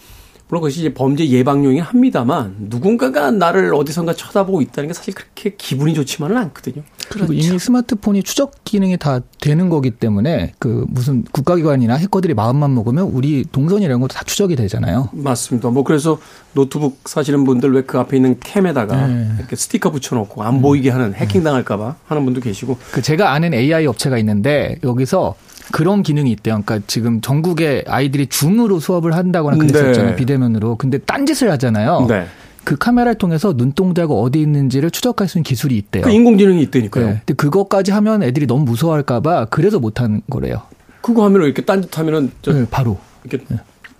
물론 0.54 0.62
그것이 0.62 0.80
이제 0.80 0.94
범죄 0.94 1.28
예방용이긴 1.28 1.82
합니다만 1.82 2.54
누군가가 2.58 3.32
나를 3.32 3.74
어디선가 3.74 4.14
쳐다보고 4.14 4.62
있다는 4.62 4.86
게 4.88 4.94
사실 4.94 5.12
그렇게 5.12 5.56
기분이 5.56 5.94
좋지만은 5.94 6.36
않거든요. 6.36 6.84
그리고 7.08 7.32
이미 7.32 7.58
스마트폰이 7.58 8.22
추적 8.22 8.52
기능이 8.64 8.96
다 8.96 9.18
되는 9.40 9.68
거기 9.68 9.90
때문에 9.90 10.52
그 10.60 10.86
무슨 10.88 11.24
국가기관이나 11.32 11.96
해커들이 11.96 12.34
마음만 12.34 12.72
먹으면 12.72 13.06
우리 13.06 13.44
동선이라는 13.50 13.98
것도 14.00 14.14
다 14.14 14.22
추적이 14.24 14.54
되잖아요. 14.54 15.08
맞습니다. 15.12 15.70
뭐 15.70 15.82
그래서 15.82 16.18
노트북 16.52 17.00
사시는 17.08 17.44
분들 17.44 17.72
왜 17.74 17.84
그 17.84 17.98
앞에 17.98 18.16
있는 18.16 18.38
캠에다가 18.40 19.06
네. 19.08 19.28
이렇게 19.38 19.56
스티커 19.56 19.90
붙여놓고 19.90 20.42
안 20.42 20.62
보이게 20.62 20.88
하는 20.88 21.14
해킹 21.14 21.42
당할까봐 21.42 21.96
하는 22.06 22.24
분도 22.24 22.40
계시고 22.40 22.78
그 22.92 23.02
제가 23.02 23.32
아는 23.32 23.52
AI 23.52 23.86
업체가 23.86 24.16
있는데 24.18 24.78
여기서 24.82 25.34
그런 25.72 26.02
기능이 26.02 26.30
있대요. 26.32 26.60
그러니까 26.64 26.80
지금 26.86 27.20
전국의 27.20 27.84
아이들이 27.86 28.26
줌으로 28.26 28.80
수업을 28.80 29.14
한다거나 29.14 29.56
그랬었잖아요. 29.56 30.10
네. 30.10 30.16
비대면으로. 30.16 30.76
근데 30.76 30.98
딴짓을 30.98 31.50
하잖아요. 31.52 32.06
네. 32.08 32.26
그 32.64 32.76
카메라를 32.76 33.16
통해서 33.16 33.52
눈동자가 33.54 34.14
어디 34.14 34.40
있는지를 34.40 34.90
추적할 34.90 35.28
수 35.28 35.38
있는 35.38 35.44
기술이 35.44 35.76
있대요. 35.76 36.02
그 36.04 36.10
인공지능이 36.10 36.62
있다니까요. 36.62 37.06
네. 37.06 37.12
근데 37.24 37.34
그것까지 37.34 37.92
하면 37.92 38.22
애들이 38.22 38.46
너무 38.46 38.64
무서워할까봐 38.64 39.46
그래서 39.46 39.78
못하는 39.78 40.22
거래요. 40.30 40.62
그거 41.02 41.24
하면 41.24 41.42
이렇게 41.42 41.62
딴짓하면은 41.62 42.30
저 42.40 42.52
네, 42.52 42.66
바로. 42.70 42.98
이렇게 43.24 43.44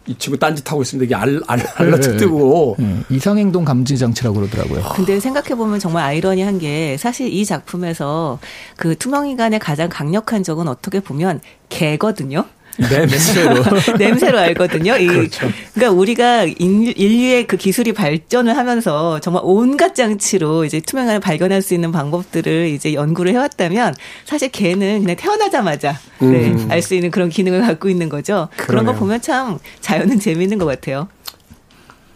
이 0.07 0.14
친구 0.18 0.38
딴짓하고 0.38 0.82
있습니다. 0.82 1.05
이게 1.05 1.14
알, 1.14 1.40
알, 1.46 1.66
알라트 1.76 2.11
네. 2.11 2.16
뜨고 2.18 2.76
네, 2.78 3.00
이상행동 3.09 3.64
감지 3.64 3.96
장치라고 3.96 4.36
그러더라고요. 4.36 4.82
근데 4.94 5.18
생각해보면 5.18 5.78
정말 5.78 6.05
아이러니한 6.05 6.59
게 6.59 6.96
사실 6.98 7.32
이 7.32 7.44
작품에서 7.44 8.38
그 8.76 8.96
투명인간의 8.96 9.59
가장 9.59 9.88
강력한 9.88 10.42
적은 10.42 10.68
어떻게 10.68 11.00
보면 11.00 11.40
개거든요. 11.68 12.44
냄새로 12.79 13.62
냄새로 13.99 14.39
알거든요. 14.39 14.97
이, 14.97 15.07
그렇죠. 15.07 15.49
그러니까 15.75 15.97
우리가 15.97 16.45
인류, 16.45 16.93
인류의 16.95 17.47
그 17.47 17.57
기술이 17.57 17.93
발전을 17.93 18.57
하면서 18.57 19.20
정말 19.20 19.43
온갖 19.45 19.95
장치로 19.95 20.64
이제 20.64 20.81
투명한을 20.81 21.20
발견할 21.20 21.62
수 21.62 21.75
있는 21.75 21.93
방법들을 21.93 22.68
이제 22.68 22.95
연구를 22.95 23.33
해왔다면 23.33 23.95
사실 24.25 24.49
개는 24.51 25.01
그냥 25.03 25.16
태어나자마자 25.16 25.99
네, 26.18 26.51
음. 26.51 26.66
알수 26.70 26.95
있는 26.95 27.11
그런 27.11 27.29
기능을 27.29 27.61
갖고 27.62 27.89
있는 27.89 28.09
거죠. 28.09 28.49
그런 28.57 28.85
거 28.85 28.93
그러네요. 28.93 29.01
보면 29.01 29.20
참 29.20 29.59
자연은 29.81 30.18
재미있는 30.18 30.59
것 30.59 30.66
같아요. 30.66 31.09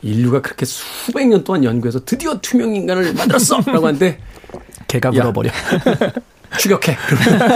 인류가 0.02 0.40
그렇게 0.42 0.64
수백 0.64 1.26
년 1.26 1.42
동안 1.44 1.64
연구해서 1.64 2.04
드디어 2.04 2.38
투명 2.40 2.74
인간을 2.74 3.14
만들었어라고 3.14 3.86
하는데 3.86 4.18
개가 4.86 5.08
야. 5.08 5.12
물어버려. 5.12 5.50
추격해. 6.56 6.96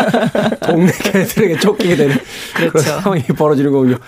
동네 0.67 0.93
개들에게 0.93 1.59
쫓기게 1.59 1.97
되는 1.97 2.17
그런 2.55 2.71
그렇죠. 2.71 2.89
상황이 3.01 3.23
벌어지는 3.23 3.73
거군요. 3.73 3.99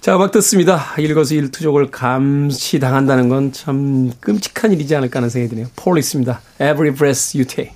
자, 0.00 0.16
음악 0.16 0.30
듣습니다. 0.32 0.86
일거수 0.98 1.34
일투족을 1.34 1.90
감시당한다는 1.90 3.28
건 3.28 3.52
참 3.52 4.12
끔찍한 4.20 4.72
일이지 4.72 4.94
않을까 4.94 5.18
하는 5.18 5.28
생각이 5.28 5.50
드네요. 5.50 5.66
폴리스입니다. 5.76 6.40
Every 6.60 6.94
breath 6.94 7.36
you 7.36 7.44
take. 7.46 7.72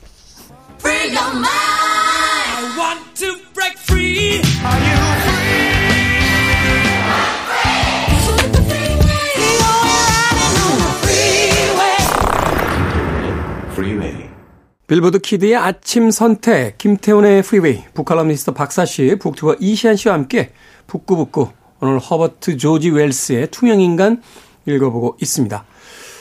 빌보드 14.95 15.19
키드의 15.19 15.57
아침 15.57 16.13
선택, 16.13 16.79
김태훈의 16.79 17.43
프리웨이, 17.43 17.83
북칼럼니스트 17.95 18.53
박사 18.53 18.85
씨, 18.85 19.17
북튜버 19.19 19.57
이시안 19.59 19.97
씨와 19.97 20.15
함께 20.15 20.53
북구북구 20.87 21.49
오늘 21.81 21.99
허버트 21.99 22.59
조지 22.59 22.91
웰스의 22.91 23.49
투명인간 23.51 24.23
읽어보고 24.67 25.17
있습니다. 25.21 25.65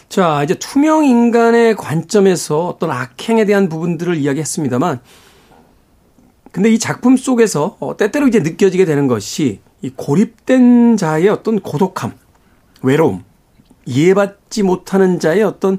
자, 0.10 0.42
이제 0.44 0.56
투명인간의 0.56 1.76
관점에서 1.76 2.68
어떤 2.70 2.90
악행에 2.90 3.46
대한 3.46 3.70
부분들을 3.70 4.18
이야기했습니다만 4.18 5.02
근데 6.52 6.72
이 6.72 6.80
작품 6.80 7.16
속에서 7.16 7.78
어, 7.80 7.96
때때로 7.96 8.28
이제 8.28 8.40
느껴지게 8.40 8.86
되는 8.86 9.06
것이 9.06 9.60
이 9.84 9.92
고립된 9.96 10.98
자의 10.98 11.30
어떤 11.30 11.60
고독함, 11.60 12.14
외로움, 12.82 13.24
이해받지 13.86 14.64
못하는 14.64 15.20
자의 15.20 15.44
어떤 15.44 15.78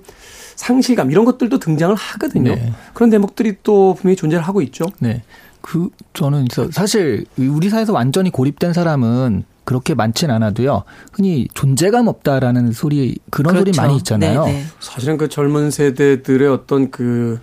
상실감 0.56 1.10
이런 1.10 1.24
것들도 1.24 1.58
등장을 1.58 1.94
하거든요. 1.94 2.54
네. 2.54 2.72
그런 2.92 3.10
대목들이 3.10 3.56
또 3.62 3.94
분명히 3.94 4.16
존재를 4.16 4.42
하고 4.42 4.62
있죠. 4.62 4.86
네. 4.98 5.22
그 5.60 5.88
저는 6.12 6.46
사실 6.70 7.24
우리 7.38 7.70
사회에서 7.70 7.92
완전히 7.92 8.30
고립된 8.30 8.72
사람은 8.72 9.44
그렇게 9.64 9.94
많진 9.94 10.30
않아도요. 10.30 10.84
흔히 11.12 11.48
존재감 11.54 12.06
없다라는 12.06 12.72
소리 12.72 13.16
그런 13.30 13.54
그렇죠. 13.54 13.72
소리 13.72 13.82
많이 13.82 13.96
있잖아요. 13.98 14.44
네네. 14.44 14.58
네. 14.58 14.64
사실은 14.78 15.16
그 15.16 15.28
젊은 15.28 15.70
세대들의 15.70 16.48
어떤 16.48 16.90
그 16.90 17.40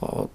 어, 0.00 0.28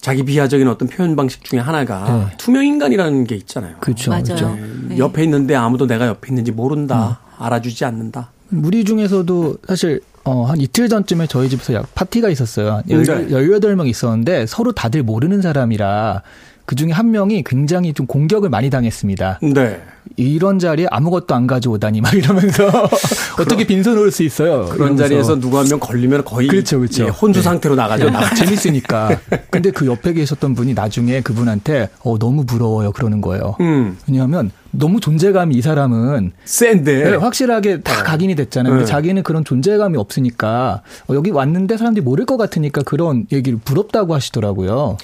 자기 0.00 0.24
비하적인 0.24 0.66
어떤 0.68 0.88
표현 0.88 1.14
방식 1.14 1.44
중에 1.44 1.60
하나가 1.60 2.28
네. 2.30 2.36
투명 2.38 2.64
인간이라는 2.64 3.24
게 3.24 3.34
있잖아요. 3.36 3.76
그렇죠. 3.80 4.10
맞아요. 4.10 4.24
그렇죠. 4.24 4.56
네. 4.88 4.98
옆에 4.98 5.24
있는데 5.24 5.54
아무도 5.54 5.86
내가 5.86 6.06
옆에 6.06 6.28
있는지 6.28 6.52
모른다, 6.52 7.20
음. 7.38 7.44
알아주지 7.44 7.84
않는다. 7.84 8.30
우리 8.52 8.84
중에서도 8.84 9.58
사실 9.66 10.00
어, 10.26 10.44
한 10.44 10.60
이틀 10.60 10.88
전쯤에 10.88 11.28
저희 11.28 11.48
집에서 11.48 11.72
약 11.72 11.94
파티가 11.94 12.28
있었어요. 12.30 12.82
18명 12.88 13.86
있었는데 13.86 14.46
서로 14.46 14.72
다들 14.72 15.04
모르는 15.04 15.40
사람이라 15.40 16.22
그 16.66 16.74
중에 16.74 16.90
한 16.90 17.10
명이 17.12 17.44
굉장히 17.44 17.92
좀 17.94 18.06
공격을 18.06 18.50
많이 18.50 18.70
당했습니다. 18.70 19.38
네. 19.54 19.80
이런 20.16 20.58
자리에 20.58 20.86
아무것도 20.90 21.34
안 21.34 21.46
가져오다니 21.46 22.00
막 22.00 22.14
이러면서 22.14 22.68
어떻게 23.40 23.66
빈손 23.66 23.98
올 23.98 24.10
수 24.12 24.22
있어요. 24.22 24.64
그런 24.66 24.76
이러면서. 24.76 25.02
자리에서 25.04 25.40
누구 25.40 25.58
한 25.58 25.66
명 25.68 25.80
걸리면 25.80 26.24
거의 26.24 26.46
그렇죠, 26.48 26.78
그렇죠. 26.78 27.04
예, 27.04 27.08
혼주 27.08 27.40
네. 27.40 27.44
상태로 27.44 27.74
나가죠. 27.74 28.10
나 28.10 28.32
재밌으니까. 28.34 29.18
근데 29.50 29.70
그 29.72 29.86
옆에 29.86 30.12
계셨던 30.12 30.54
분이 30.54 30.74
나중에 30.74 31.20
그분한테 31.22 31.88
어 32.04 32.18
너무 32.18 32.44
부러워요 32.46 32.92
그러는 32.92 33.20
거예요. 33.20 33.56
음. 33.60 33.96
왜냐하면 34.08 34.50
너무 34.70 35.00
존재감이 35.00 35.54
이 35.56 35.62
사람은 35.62 36.32
센데 36.44 37.10
네, 37.10 37.16
확실하게 37.16 37.80
다 37.80 37.96
네. 37.96 38.02
각인이 38.04 38.34
됐잖아요. 38.36 38.72
근데 38.72 38.84
네. 38.84 38.90
자기는 38.90 39.22
그런 39.24 39.44
존재감이 39.44 39.96
없으니까 39.98 40.82
어, 41.08 41.14
여기 41.14 41.30
왔는데 41.30 41.76
사람들이 41.76 42.04
모를 42.04 42.26
것 42.26 42.36
같으니까 42.36 42.82
그런 42.82 43.26
얘기를 43.32 43.58
부럽다고 43.58 44.14
하시더라고요. 44.14 44.98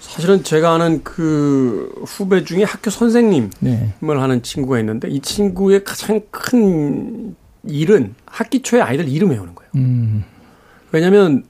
사실은 0.00 0.42
제가 0.42 0.74
아는 0.74 1.02
그 1.02 1.92
후배 2.06 2.44
중에 2.44 2.64
학교 2.64 2.90
선생님을 2.90 3.50
네. 3.60 3.94
하는 4.00 4.42
친구가 4.42 4.78
있는데 4.80 5.08
이 5.08 5.20
친구의 5.20 5.84
가장 5.84 6.20
큰 6.30 7.34
일은 7.64 8.14
학기 8.24 8.62
초에 8.62 8.80
아이들 8.80 9.08
이름 9.08 9.30
외우는 9.30 9.54
거예요. 9.54 9.70
음. 9.76 10.24
왜냐하면 10.92 11.44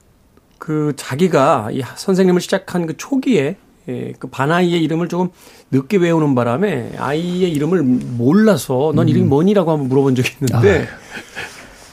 그 0.57 0.93
자기가 0.95 1.69
이 1.71 1.81
선생님을 1.95 2.41
시작한 2.41 2.85
그 2.85 2.97
초기에 2.97 3.55
예, 3.87 4.13
그 4.19 4.27
반아이의 4.27 4.83
이름을 4.83 5.07
조금 5.07 5.29
늦게 5.71 5.97
외우는 5.97 6.35
바람에 6.35 6.93
아이의 6.97 7.51
이름을 7.51 7.81
몰라서 7.81 8.91
넌 8.95 9.09
이름이 9.09 9.25
음. 9.25 9.29
뭐니라고 9.29 9.71
한번 9.71 9.87
물어본 9.87 10.15
적이 10.15 10.29
있는데 10.41 10.83
아. 10.83 10.87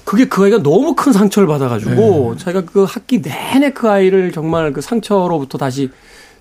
그게 0.05 0.27
그 0.27 0.45
아이가 0.45 0.63
너무 0.63 0.95
큰 0.95 1.13
상처를 1.13 1.49
받아가지고 1.49 2.35
네. 2.37 2.45
자기가 2.45 2.65
그 2.67 2.85
학기 2.85 3.23
내내 3.23 3.73
그 3.73 3.89
아이를 3.89 4.31
정말 4.31 4.73
그 4.73 4.81
상처로부터 4.81 5.59
다시 5.59 5.91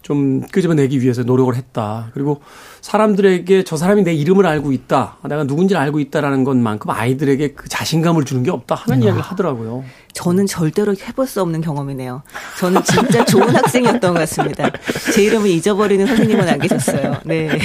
좀 0.05 0.41
끄집어내기 0.51 1.01
위해서 1.01 1.23
노력을 1.23 1.55
했다. 1.55 2.11
그리고 2.13 2.39
사람들에게 2.81 3.63
저 3.63 3.75
사람이 3.75 4.03
내 4.03 4.13
이름을 4.13 4.45
알고 4.45 4.71
있다. 4.71 5.17
내가 5.27 5.45
누군지를 5.45 5.81
알고 5.81 5.99
있다라는 5.99 6.43
것만큼 6.43 6.91
아이들에게 6.91 7.53
그 7.53 7.67
자신감을 7.67 8.23
주는 8.23 8.43
게 8.43 8.51
없다 8.51 8.75
하는 8.75 8.99
음. 8.99 9.03
이야기를 9.03 9.23
하더라고요. 9.23 9.83
저는 10.13 10.45
절대로 10.45 10.93
해볼 10.93 11.25
수 11.25 11.41
없는 11.41 11.61
경험이네요. 11.61 12.21
저는 12.59 12.83
진짜 12.83 13.25
좋은 13.25 13.49
학생이었던 13.55 14.13
것 14.13 14.19
같습니다. 14.19 14.69
제 15.11 15.23
이름을 15.23 15.49
잊어버리는 15.49 16.05
선생님은 16.05 16.49
안 16.49 16.59
계셨어요. 16.59 17.21
네. 17.25 17.57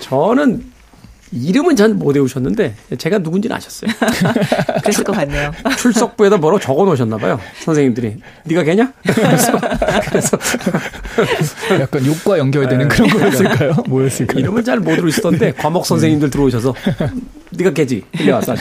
저는 0.00 0.70
이름은 1.34 1.74
전 1.76 1.94
못 1.98 2.14
외우셨는데 2.14 2.74
제가 2.98 3.18
누군지는 3.18 3.56
아셨어요. 3.56 3.90
그랬을 4.82 5.04
것 5.04 5.12
같네요. 5.12 5.52
출석부에다 5.78 6.36
뭐라고 6.38 6.60
적어 6.60 6.84
놓으셨나 6.84 7.16
봐요. 7.18 7.40
선생님들이. 7.64 8.16
네가 8.44 8.62
걔냐? 8.62 8.92
그래서 9.04 9.58
그래서 11.14 11.80
약간 11.80 12.06
욕과 12.06 12.38
연결되는 12.38 12.88
네. 12.88 12.94
그런 12.96 13.08
거였을까요? 13.10 13.74
뭐였을까요? 13.88 14.38
이름을 14.40 14.64
잘못 14.64 14.98
외우시던데 14.98 15.52
과목 15.52 15.86
선생님들 15.86 16.30
들어오셔서 16.30 16.74
네가 17.50 17.72
걔지. 17.72 18.04
일려 18.18 18.34
와서 18.36 18.54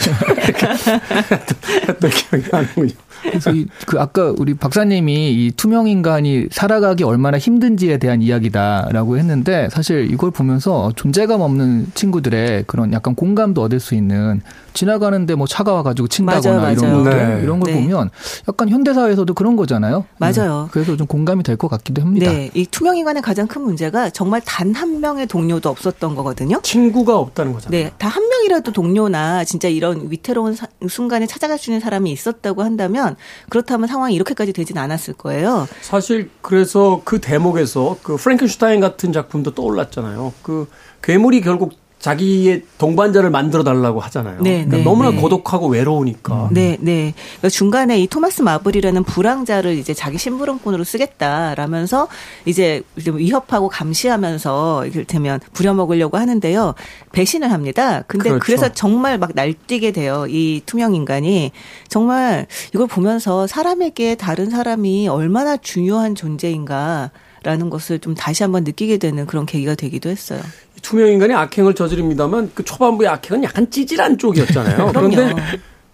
했던 1.88 2.10
기억이 2.10 2.46
나는군요. 2.52 2.92
그래서 3.24 3.52
이, 3.52 3.66
그 3.88 4.00
아까 4.00 4.34
우리 4.38 4.54
박사님이 4.54 5.32
이 5.34 5.52
투명 5.56 5.88
인간이 5.88 6.48
살아가기 6.52 7.04
얼마나 7.04 7.38
힘든지에 7.38 7.98
대한 7.98 8.22
이야기다라고 8.22 9.18
했는데 9.18 9.70
사실 9.72 10.12
이걸 10.12 10.32
보면서 10.32 10.92
존재감 10.96 11.42
없는 11.42 11.88
친구들의 11.96 12.66
그런 12.68 12.94
약간 12.94 13.16
공감도 13.16 13.62
얻을 13.62 13.80
수 13.80 13.96
있는 13.96 14.42
지나가는데 14.74 15.36
뭐 15.36 15.46
차가 15.48 15.74
와가지고 15.74 16.08
친다거나 16.08 16.58
맞아요, 16.58 16.72
이런 16.74 17.04
맞아요. 17.04 17.28
네. 17.38 17.44
이런 17.44 17.60
걸 17.60 17.74
네. 17.74 17.80
보면 17.82 18.10
약간 18.50 18.70
현대 18.70 18.94
사회에서도 18.94 19.32
그런 19.36 19.56
거잖아요. 19.56 20.06
맞아요. 20.18 20.64
네. 20.64 20.70
그래서 20.72 20.98
좀 20.98 21.06
공감이 21.08 21.44
될 21.44 21.54
것 21.54 21.68
같기도 21.68 22.02
합니다. 22.02 22.32
네, 22.32 22.50
이 22.56 22.66
투명 22.66 22.98
인간의 22.98 23.22
가장 23.22 23.46
큰 23.48 23.62
문제가 23.62 24.10
정말 24.10 24.42
단 24.42 24.74
한 24.74 25.00
명의 25.02 25.28
동료도 25.28 25.70
없었던 25.70 26.16
거거든요. 26.16 26.60
친구가 26.64 27.16
없다는 27.18 27.54
거잖아요. 27.54 27.84
네, 27.84 27.92
단한 28.00 28.28
명이라도 28.28 28.72
동료나 28.72 29.44
진짜 29.44 29.68
이런 29.68 30.10
위태로운 30.10 30.56
사, 30.56 30.66
순간에 30.90 31.28
찾아갈 31.28 31.60
수 31.60 31.70
있는 31.70 31.80
사람이 31.80 32.12
있었다고 32.12 32.64
한다면 32.64 33.13
그렇다면 33.50 33.88
상황이 33.88 34.16
이렇게까지 34.16 34.54
되진 34.54 34.78
않았을 34.78 35.14
거예요. 35.16 35.68
사실 35.82 36.30
그래서 36.42 37.02
그 37.04 37.20
대목에서 37.20 37.98
그 38.04 38.16
프랭켄슈타인 38.16 38.80
같은 38.80 39.12
작품도 39.12 39.54
떠올랐잖아요. 39.54 40.34
그 40.42 40.68
괴물이 41.02 41.42
결국 41.42 41.74
자기의 42.04 42.64
동반자를 42.80 43.30
만들어 43.30 43.64
달라고 43.64 44.02
하잖아요. 44.02 44.42
네, 44.42 44.66
그러니까 44.66 44.78
네, 44.78 44.84
너무나 44.84 45.12
네. 45.12 45.22
고독하고 45.22 45.70
외로우니까. 45.70 46.50
네, 46.52 46.78
네. 46.82 47.14
그러니까 47.38 47.48
중간에 47.48 47.98
이 47.98 48.08
토마스 48.08 48.42
마블이라는 48.42 49.06
불황자를 49.06 49.78
이제 49.78 49.94
자기 49.94 50.18
심부름꾼으로 50.18 50.84
쓰겠다라면서 50.84 52.10
이제 52.46 52.82
위협하고 52.98 53.70
감시하면서 53.70 54.88
이를테면 54.88 55.40
부려먹으려고 55.54 56.18
하는데요. 56.18 56.76
배신을 57.14 57.54
합니다. 57.54 58.04
근데 58.06 58.32
그렇죠. 58.32 58.46
그래서 58.46 58.74
정말 58.74 59.18
막 59.18 59.32
날뛰게 59.34 59.94
돼요. 59.94 60.26
이 60.28 60.62
투명 60.66 60.96
인간이 60.96 61.54
정말 61.88 62.48
이걸 62.76 62.86
보면서 62.86 63.48
사람에게 63.48 64.16
다른 64.16 64.50
사람이 64.50 65.08
얼마나 65.08 65.56
중요한 65.56 66.16
존재인가. 66.16 67.12
라는 67.46 67.70
것을 67.70 68.00
좀 68.00 68.16
다시 68.16 68.42
한번 68.42 68.64
느끼게 68.64 69.00
되는 69.00 69.26
그런 69.26 69.46
계기가 69.46 69.76
되기도 69.76 70.10
했어요. 70.10 70.40
투명 70.84 71.08
인간이 71.08 71.34
악행을 71.34 71.74
저지릅니다만 71.74 72.52
그 72.54 72.64
초반부의 72.64 73.10
악행은 73.10 73.44
약간 73.44 73.72
찌질한 73.72 74.20
쪽이었잖아요. 74.20 74.92
그런데 74.94 75.34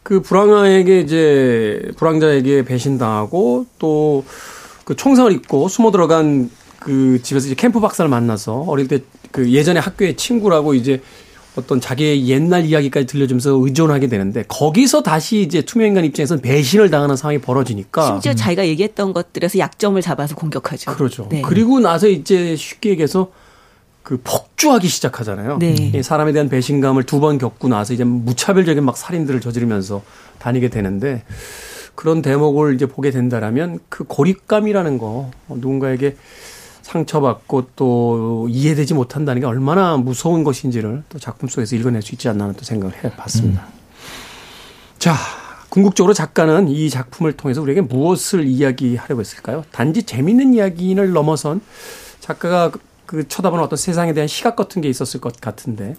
그 0.04 0.22
불황자에게 0.22 1.00
이제 1.00 1.82
불황자에게 1.98 2.66
배신당하고 2.66 3.66
또 3.80 4.24
그 4.90 4.96
총성을 4.96 5.32
입고 5.32 5.68
숨어 5.68 5.92
들어간 5.92 6.50
그 6.80 7.22
집에서 7.22 7.46
이제 7.46 7.54
캠프 7.54 7.80
박사를 7.80 8.10
만나서 8.10 8.66
어릴 8.68 8.88
때 8.88 9.00
그 9.32 9.52
예전에 9.52 9.80
학교의 9.80 10.16
친구라고 10.18 10.74
이제 10.74 11.02
어떤 11.56 11.80
자기의 11.80 12.28
옛날 12.30 12.66
이야기까지 12.66 13.06
들려주면서 13.06 13.52
의존하게 13.52 14.08
되는데 14.08 14.44
거기서 14.48 15.04
다시 15.04 15.42
이제 15.42 15.62
투명인간 15.62 16.06
입장에서는 16.06 16.42
배신을 16.42 16.90
당하는 16.90 17.16
상황이 17.16 17.40
벌어지니까 17.40 18.06
심지어 18.08 18.34
자기가 18.34 18.66
얘기했던 18.68 19.14
것들에서 19.14 19.60
약점을 19.60 20.02
잡아서 20.02 20.36
공격하죠. 20.36 20.96
그렇죠. 20.96 21.28
네. 21.30 21.42
그리고 21.44 21.80
나서 21.80 22.08
이제 22.08 22.56
쉽게 22.56 22.92
얘기해서 22.92 23.32
그 24.04 24.20
폭주하기 24.24 24.88
시작하잖아요. 24.88 25.58
네. 25.60 26.02
사람에 26.02 26.32
대한 26.32 26.50
배신감을 26.50 27.04
두 27.04 27.20
번 27.20 27.38
겪고 27.38 27.68
나서 27.68 27.94
이제 27.94 28.04
무차별적인 28.04 28.84
막 28.84 28.96
살인들을 28.98 29.42
저지르면서 29.42 30.02
다니게 30.40 30.70
되는데 30.70 31.24
그런 31.96 32.22
대목을 32.22 32.76
이제 32.76 32.86
보게 32.86 33.12
된다라면 33.12 33.80
그 33.90 34.06
고립감이라는 34.06 34.98
거 34.98 35.32
누군가에게 35.50 36.16
상처받고 36.82 37.68
또 37.76 38.48
이해되지 38.50 38.94
못한다는 38.94 39.42
게 39.42 39.46
얼마나 39.46 39.98
무서운 39.98 40.44
것인지를 40.44 41.04
또 41.10 41.20
작품 41.20 41.50
속에서 41.50 41.76
읽어낼 41.76 42.02
수 42.02 42.16
있지 42.16 42.30
않나 42.30 42.46
하는 42.46 42.56
또 42.56 42.64
생각을 42.64 43.04
해 43.04 43.12
봤습니다. 43.16 43.64
음. 43.64 43.80
자, 44.98 45.14
궁극적으로 45.70 46.14
작가는 46.14 46.68
이 46.68 46.90
작품을 46.90 47.34
통해서 47.34 47.62
우리에게 47.62 47.82
무엇을 47.82 48.46
이야기하려고 48.48 49.20
했을까요? 49.22 49.66
단지 49.72 50.04
재밌는 50.04 50.54
이야기를 50.56 51.12
넘어선 51.12 51.62
작가가 52.22 52.72
그 53.10 53.28
쳐다보는 53.28 53.64
어떤 53.64 53.76
세상에 53.76 54.14
대한 54.14 54.28
시각 54.28 54.56
같은 54.56 54.84
게 54.84 54.88
있었을 54.88 55.20
것 55.20 55.42
같은데. 55.42 55.96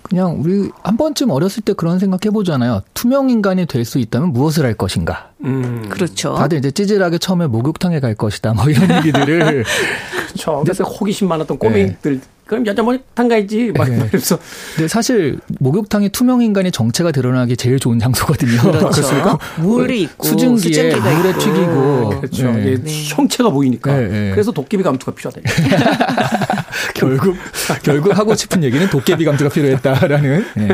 그냥 0.00 0.40
우리 0.40 0.70
한 0.82 0.96
번쯤 0.96 1.28
어렸을 1.28 1.62
때 1.62 1.74
그런 1.74 1.98
생각 1.98 2.24
해보잖아요. 2.24 2.80
투명 2.94 3.28
인간이 3.28 3.66
될 3.66 3.84
수 3.84 3.98
있다면 3.98 4.32
무엇을 4.32 4.64
할 4.64 4.72
것인가. 4.72 5.32
음. 5.44 5.86
그렇죠. 5.90 6.34
다들 6.34 6.56
이제 6.56 6.70
찌질하게 6.70 7.18
처음에 7.18 7.46
목욕탕에 7.46 8.00
갈 8.00 8.14
것이다. 8.14 8.54
뭐 8.54 8.70
이런 8.70 8.90
얘기들을. 8.98 9.64
그렇죠. 10.32 10.62
그래서 10.62 10.82
호기심 10.82 11.28
많았던 11.28 11.58
꼬맹이들. 11.58 12.22
그럼 12.46 12.64
여자 12.66 12.82
목욕탕 12.82 13.28
가야지. 13.28 13.72
막 13.76 13.88
네. 13.88 13.96
이러면서. 13.96 14.38
근데 14.76 14.88
사실 14.88 15.38
목욕탕이 15.58 16.10
투명 16.10 16.42
인간의 16.42 16.70
정체가 16.70 17.10
드러나기 17.10 17.56
제일 17.56 17.80
좋은 17.80 17.98
장소거든요. 17.98 18.60
그렇죠. 18.62 19.38
물이 19.58 20.02
있고 20.02 20.24
수증기에 20.26 20.94
물에 20.96 21.30
있고. 21.30 21.38
튀기고 21.40 22.08
그렇죠. 22.20 22.52
네. 22.52 22.72
이게 22.74 22.82
형체가 23.14 23.50
보이니까. 23.50 23.96
네, 23.96 24.08
네. 24.08 24.30
그래서 24.30 24.52
도깨비 24.52 24.82
감투가 24.84 25.12
필요하다. 25.12 25.40
결국 26.94 27.36
결국 27.82 28.16
하고 28.16 28.34
싶은 28.34 28.62
얘기는 28.62 28.88
도깨비 28.88 29.24
감투가 29.24 29.50
필요했다라는. 29.50 30.46
네. 30.56 30.68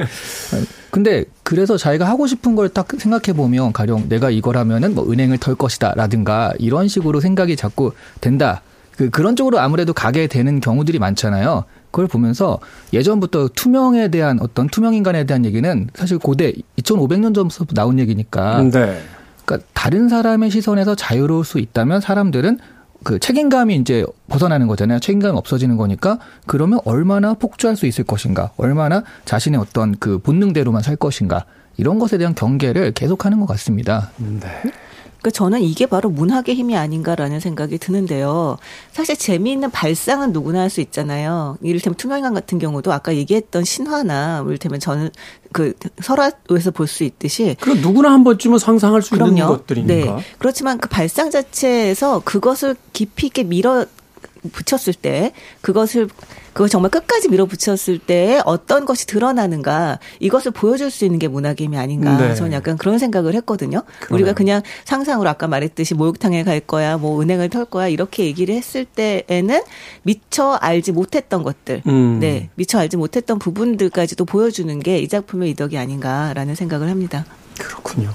근데 0.91 1.25
그래서 1.43 1.79
자기가 1.79 2.07
하고 2.07 2.27
싶은 2.27 2.55
걸 2.55 2.69
딱 2.69 2.89
생각해 2.97 3.37
보면 3.37 3.73
가령 3.73 4.09
내가 4.09 4.31
이걸 4.31 4.57
하면은 4.59 4.95
뭐 4.95 5.11
은행을 5.11 5.39
털 5.39 5.55
것이다라든가 5.55 6.53
이런 6.59 6.89
식으로 6.89 7.21
생각이 7.21 7.57
자꾸 7.57 7.93
된다. 8.21 8.63
그 8.97 9.11
그런 9.11 9.37
쪽으로 9.37 9.59
아무래도 9.59 9.93
가게 9.93 10.27
되는 10.27 10.61
경우들이 10.61 10.99
많잖아요. 10.99 11.65
그걸 11.91 12.07
보면서 12.07 12.59
예전부터 12.93 13.49
투명에 13.55 14.09
대한 14.09 14.39
어떤 14.41 14.67
투명 14.69 14.95
인간에 14.95 15.25
대한 15.25 15.45
얘기는 15.45 15.89
사실 15.95 16.19
고대 16.19 16.53
2,500년 16.79 17.35
전부터 17.35 17.75
나온 17.75 17.99
얘기니까 17.99 18.63
네. 18.71 19.01
그러니까 19.45 19.69
다른 19.75 20.09
사람의 20.09 20.51
시선에서 20.51 20.95
자유로울 20.95 21.45
수 21.45 21.59
있다면 21.59 22.01
사람들은 22.01 22.59
그 23.05 23.19
책임감이 23.19 23.77
이제 23.77 24.05
벗어나는 24.29 24.69
거잖아요. 24.69 25.01
책임감이 25.01 25.37
없어지는 25.37 25.77
거니까 25.77 26.19
그러면 26.47 26.79
얼마나 26.85 27.35
폭주할 27.35 27.77
수 27.77 27.87
있을 27.87 28.05
것인가, 28.05 28.53
얼마나 28.57 29.03
자신의 29.25 29.61
어떤 29.61 29.97
그 29.99 30.19
본능대로만 30.19 30.83
살 30.83 30.97
것인가 30.97 31.45
이런 31.77 31.99
것에 31.99 32.19
대한 32.19 32.35
경계를 32.35 32.93
계속하는 32.93 33.41
것 33.41 33.47
같습니다. 33.47 34.11
네. 34.19 34.49
그러니까 35.23 35.31
저는 35.31 35.61
이게 35.63 35.87
바로 35.87 36.11
문학의 36.11 36.57
힘이 36.57 36.77
아닌가라는 36.77 37.39
생각이 37.39 37.79
드는데요. 37.79 38.59
사실 38.91 39.17
재미있는 39.17 39.71
발상은 39.71 40.33
누구나 40.33 40.61
할 40.63 40.73
수 40.73 40.81
있잖아요. 40.81 41.59
이를테면 41.61 41.97
투명인간 41.97 42.33
같은 42.35 42.59
경우도 42.59 42.93
아까 42.93 43.15
얘기했던 43.15 43.63
신화나 43.63 44.43
이를테면 44.47 44.81
저는 44.81 45.11
그 45.53 45.75
설화에서 46.01 46.71
볼 46.73 46.87
수 46.89 47.05
있듯이 47.05 47.57
그 47.61 47.71
누구나 47.71 48.11
한 48.11 48.25
번쯤은 48.25 48.59
상상할 48.59 49.03
수 49.03 49.15
있는 49.15 49.35
그럼요. 49.35 49.53
것들이니까. 49.59 50.17
네. 50.17 50.25
그렇지만 50.39 50.79
그 50.79 50.89
발상 50.89 51.31
자체에서 51.31 52.23
그것을 52.25 52.75
깊이 52.95 53.27
있게 53.27 53.45
밀어 53.45 53.85
붙였을 54.53 54.95
때 54.95 55.33
그것을 55.61 56.09
그걸 56.53 56.69
정말 56.69 56.91
끝까지 56.91 57.29
밀어붙였을 57.29 57.99
때 57.99 58.41
어떤 58.45 58.85
것이 58.85 59.07
드러나는가 59.07 59.99
이것을 60.21 60.51
보여줄 60.53 60.91
수 60.91 61.05
있는 61.05 61.19
게 61.19 61.29
문학의 61.29 61.67
힘이 61.67 61.79
아닌가 61.79 62.17
네. 62.17 62.35
저는 62.35 62.53
약간 62.53 62.77
그런 62.77 62.99
생각을 62.99 63.35
했거든요. 63.37 63.83
그러네요. 64.01 64.15
우리가 64.15 64.33
그냥 64.35 64.63
상상으로 64.85 65.29
아까 65.29 65.49
말했듯이 65.49 65.95
목욕탕에 65.95 66.45
갈 66.45 66.61
거야, 66.61 66.97
뭐 66.99 67.21
은행을 67.23 67.49
털 67.49 67.65
거야 67.65 67.89
이렇게 67.89 68.25
얘기를 68.27 68.55
했을 68.55 68.85
때에는 68.85 69.63
미처 70.03 70.53
알지 70.53 70.93
못했던 70.93 71.43
것들, 71.43 71.83
음. 71.87 72.19
네 72.21 72.51
미처 72.55 72.79
알지 72.79 72.97
못했던 72.97 73.39
부분들까지도 73.39 74.25
보여주는 74.25 74.79
게 74.81 75.03
이 75.03 75.09
작품의 75.09 75.51
이덕이 75.51 75.79
아닌가라는 75.79 76.55
생각을 76.55 76.89
합니다. 76.89 77.25
그렇군요. 77.59 78.13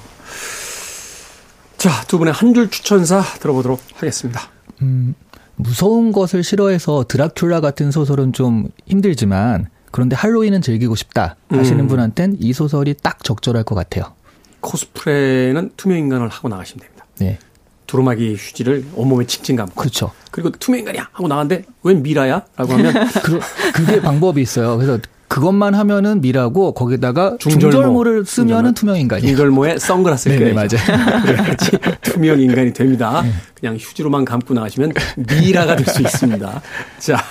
자, 1.77 1.89
두 2.07 2.17
분의 2.17 2.33
한 2.33 2.53
줄 2.53 2.69
추천사 2.69 3.21
들어보도록 3.39 3.79
하겠습니다. 3.95 4.49
음, 4.81 5.13
무서운 5.57 6.11
것을 6.11 6.43
싫어해서 6.43 7.05
드라큘라 7.07 7.61
같은 7.61 7.91
소설은 7.91 8.31
좀 8.33 8.69
힘들지만 8.85 9.67
그런데 9.91 10.15
할로윈은 10.15 10.61
즐기고 10.61 10.95
싶다 10.95 11.35
하시는 11.49 11.79
음. 11.79 11.87
분한텐 11.87 12.37
이 12.39 12.53
소설이 12.53 12.95
딱 13.01 13.23
적절할 13.23 13.63
것 13.63 13.75
같아요. 13.75 14.13
코스프레는 14.61 15.71
투명 15.75 15.97
인간을 15.97 16.29
하고 16.29 16.49
나가시면 16.49 16.81
됩니다. 16.85 17.05
네, 17.19 17.39
두루마기 17.87 18.35
휴지를 18.35 18.85
온몸에 18.95 19.25
칭칭 19.25 19.55
감고. 19.55 19.75
그렇죠. 19.75 20.11
그리고 20.31 20.51
투명 20.51 20.79
인간이야 20.81 21.09
하고 21.11 21.27
나갔는데 21.27 21.65
웬 21.83 22.03
미라야? 22.03 22.45
라고 22.55 22.73
하면 22.73 22.93
그, 23.23 23.39
그게 23.73 24.01
방법이 24.01 24.41
있어요. 24.41 24.77
그래서 24.77 24.99
그것만 25.37 25.75
하면은 25.75 26.19
미라고 26.21 26.73
거기다가 26.73 27.35
중절모. 27.39 27.71
중절모를 27.71 28.25
쓰면은 28.25 28.73
투명 28.73 28.97
인간이에요. 28.97 29.27
중절모에 29.27 29.77
선글라스를 29.77 30.39
네네, 30.39 30.53
껴야죠. 30.53 30.77
맞아요. 30.77 31.21
그래야지 31.23 31.71
투명 32.01 32.39
인간이 32.41 32.73
됩니다. 32.73 33.23
그냥 33.53 33.75
휴지로만 33.77 34.25
감고 34.25 34.55
나가시면 34.55 34.93
미라가 35.15 35.75
될 35.75 35.85
수 35.87 36.01
있습니다. 36.01 36.61
자, 36.99 37.23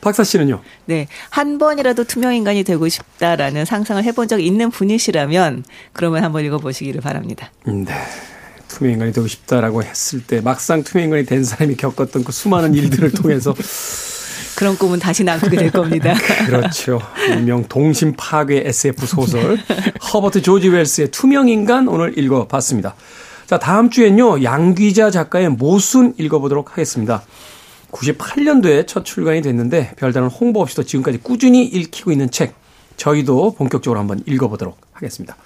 박사 0.00 0.24
씨는요? 0.24 0.60
네. 0.86 1.06
한 1.30 1.58
번이라도 1.58 2.04
투명 2.04 2.34
인간이 2.34 2.64
되고 2.64 2.88
싶다라는 2.88 3.64
상상을 3.64 4.02
해본 4.02 4.26
적 4.26 4.40
있는 4.40 4.70
분이시라면 4.70 5.64
그러면 5.92 6.24
한번 6.24 6.44
읽어보시기를 6.44 7.00
바랍니다. 7.00 7.52
음, 7.68 7.84
네. 7.84 7.94
투명 8.66 8.94
인간이 8.94 9.12
되고 9.12 9.26
싶다라고 9.28 9.82
했을 9.84 10.22
때 10.24 10.40
막상 10.40 10.82
투명 10.82 11.04
인간이 11.04 11.24
된 11.24 11.44
사람이 11.44 11.76
겪었던 11.76 12.24
그 12.24 12.32
수많은 12.32 12.74
일들을 12.74 13.12
통해서 13.12 13.54
그런 14.58 14.76
꿈은 14.76 14.98
다시는 14.98 15.32
안 15.32 15.38
꾸게 15.38 15.56
될 15.56 15.70
겁니다. 15.70 16.14
그렇죠. 16.46 17.00
일명 17.28 17.62
동심 17.68 18.14
파괴 18.16 18.64
SF 18.66 19.06
소설 19.06 19.56
허버트 20.12 20.42
조지 20.42 20.68
웰스의 20.68 21.12
투명 21.12 21.48
인간 21.48 21.86
오늘 21.86 22.18
읽어봤습니다. 22.18 22.96
자 23.46 23.60
다음 23.60 23.88
주엔요 23.88 24.42
양귀자 24.42 25.12
작가의 25.12 25.50
모순 25.50 26.12
읽어보도록 26.18 26.72
하겠습니다. 26.72 27.22
98년도에 27.92 28.88
첫 28.88 29.04
출간이 29.04 29.42
됐는데 29.42 29.92
별다른 29.96 30.26
홍보 30.26 30.60
없이도 30.60 30.82
지금까지 30.82 31.18
꾸준히 31.18 31.64
읽히고 31.64 32.10
있는 32.10 32.28
책 32.28 32.56
저희도 32.96 33.54
본격적으로 33.54 34.00
한번 34.00 34.24
읽어보도록 34.26 34.76
하겠습니다. 34.92 35.36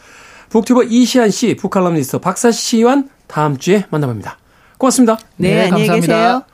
북튜버 0.48 0.84
이시안 0.84 1.30
씨, 1.30 1.54
북칼럼니스트 1.54 2.18
박사 2.18 2.50
씨와 2.50 3.02
다음 3.26 3.58
주에 3.58 3.84
만나봅니다. 3.90 4.38
고맙습니다. 4.78 5.18
네, 5.36 5.50
네, 5.50 5.60
안녕히 5.64 5.86
감사합니다. 5.86 6.16
계세요. 6.16 6.51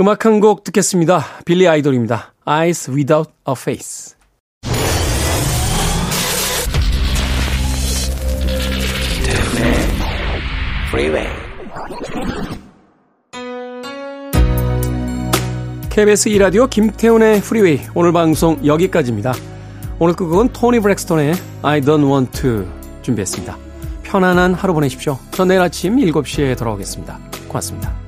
음악 0.00 0.26
한 0.26 0.40
곡 0.40 0.62
듣겠습니다. 0.64 1.24
빌리 1.44 1.66
아이돌입니다. 1.66 2.34
Eyes 2.44 2.90
Without 2.90 3.30
a 3.48 3.54
Face. 3.56 4.14
KBS 15.90 16.28
2라디오 16.30 16.68
김태훈의 16.68 17.40
프리웨이 17.40 17.80
오늘 17.94 18.12
방송 18.12 18.64
여기까지입니다. 18.64 19.32
오늘 19.98 20.14
끝곡은 20.14 20.48
토니 20.52 20.80
브렉스톤의 20.80 21.34
I 21.62 21.80
don't 21.80 22.04
want 22.04 22.32
to 22.42 22.66
준비했습니다. 23.02 23.56
편안한 24.02 24.54
하루 24.54 24.74
보내십시오. 24.74 25.18
전 25.30 25.48
내일 25.48 25.60
아침 25.60 25.96
7시에 25.96 26.56
돌아오겠습니다. 26.58 27.18
고맙습니다. 27.48 28.05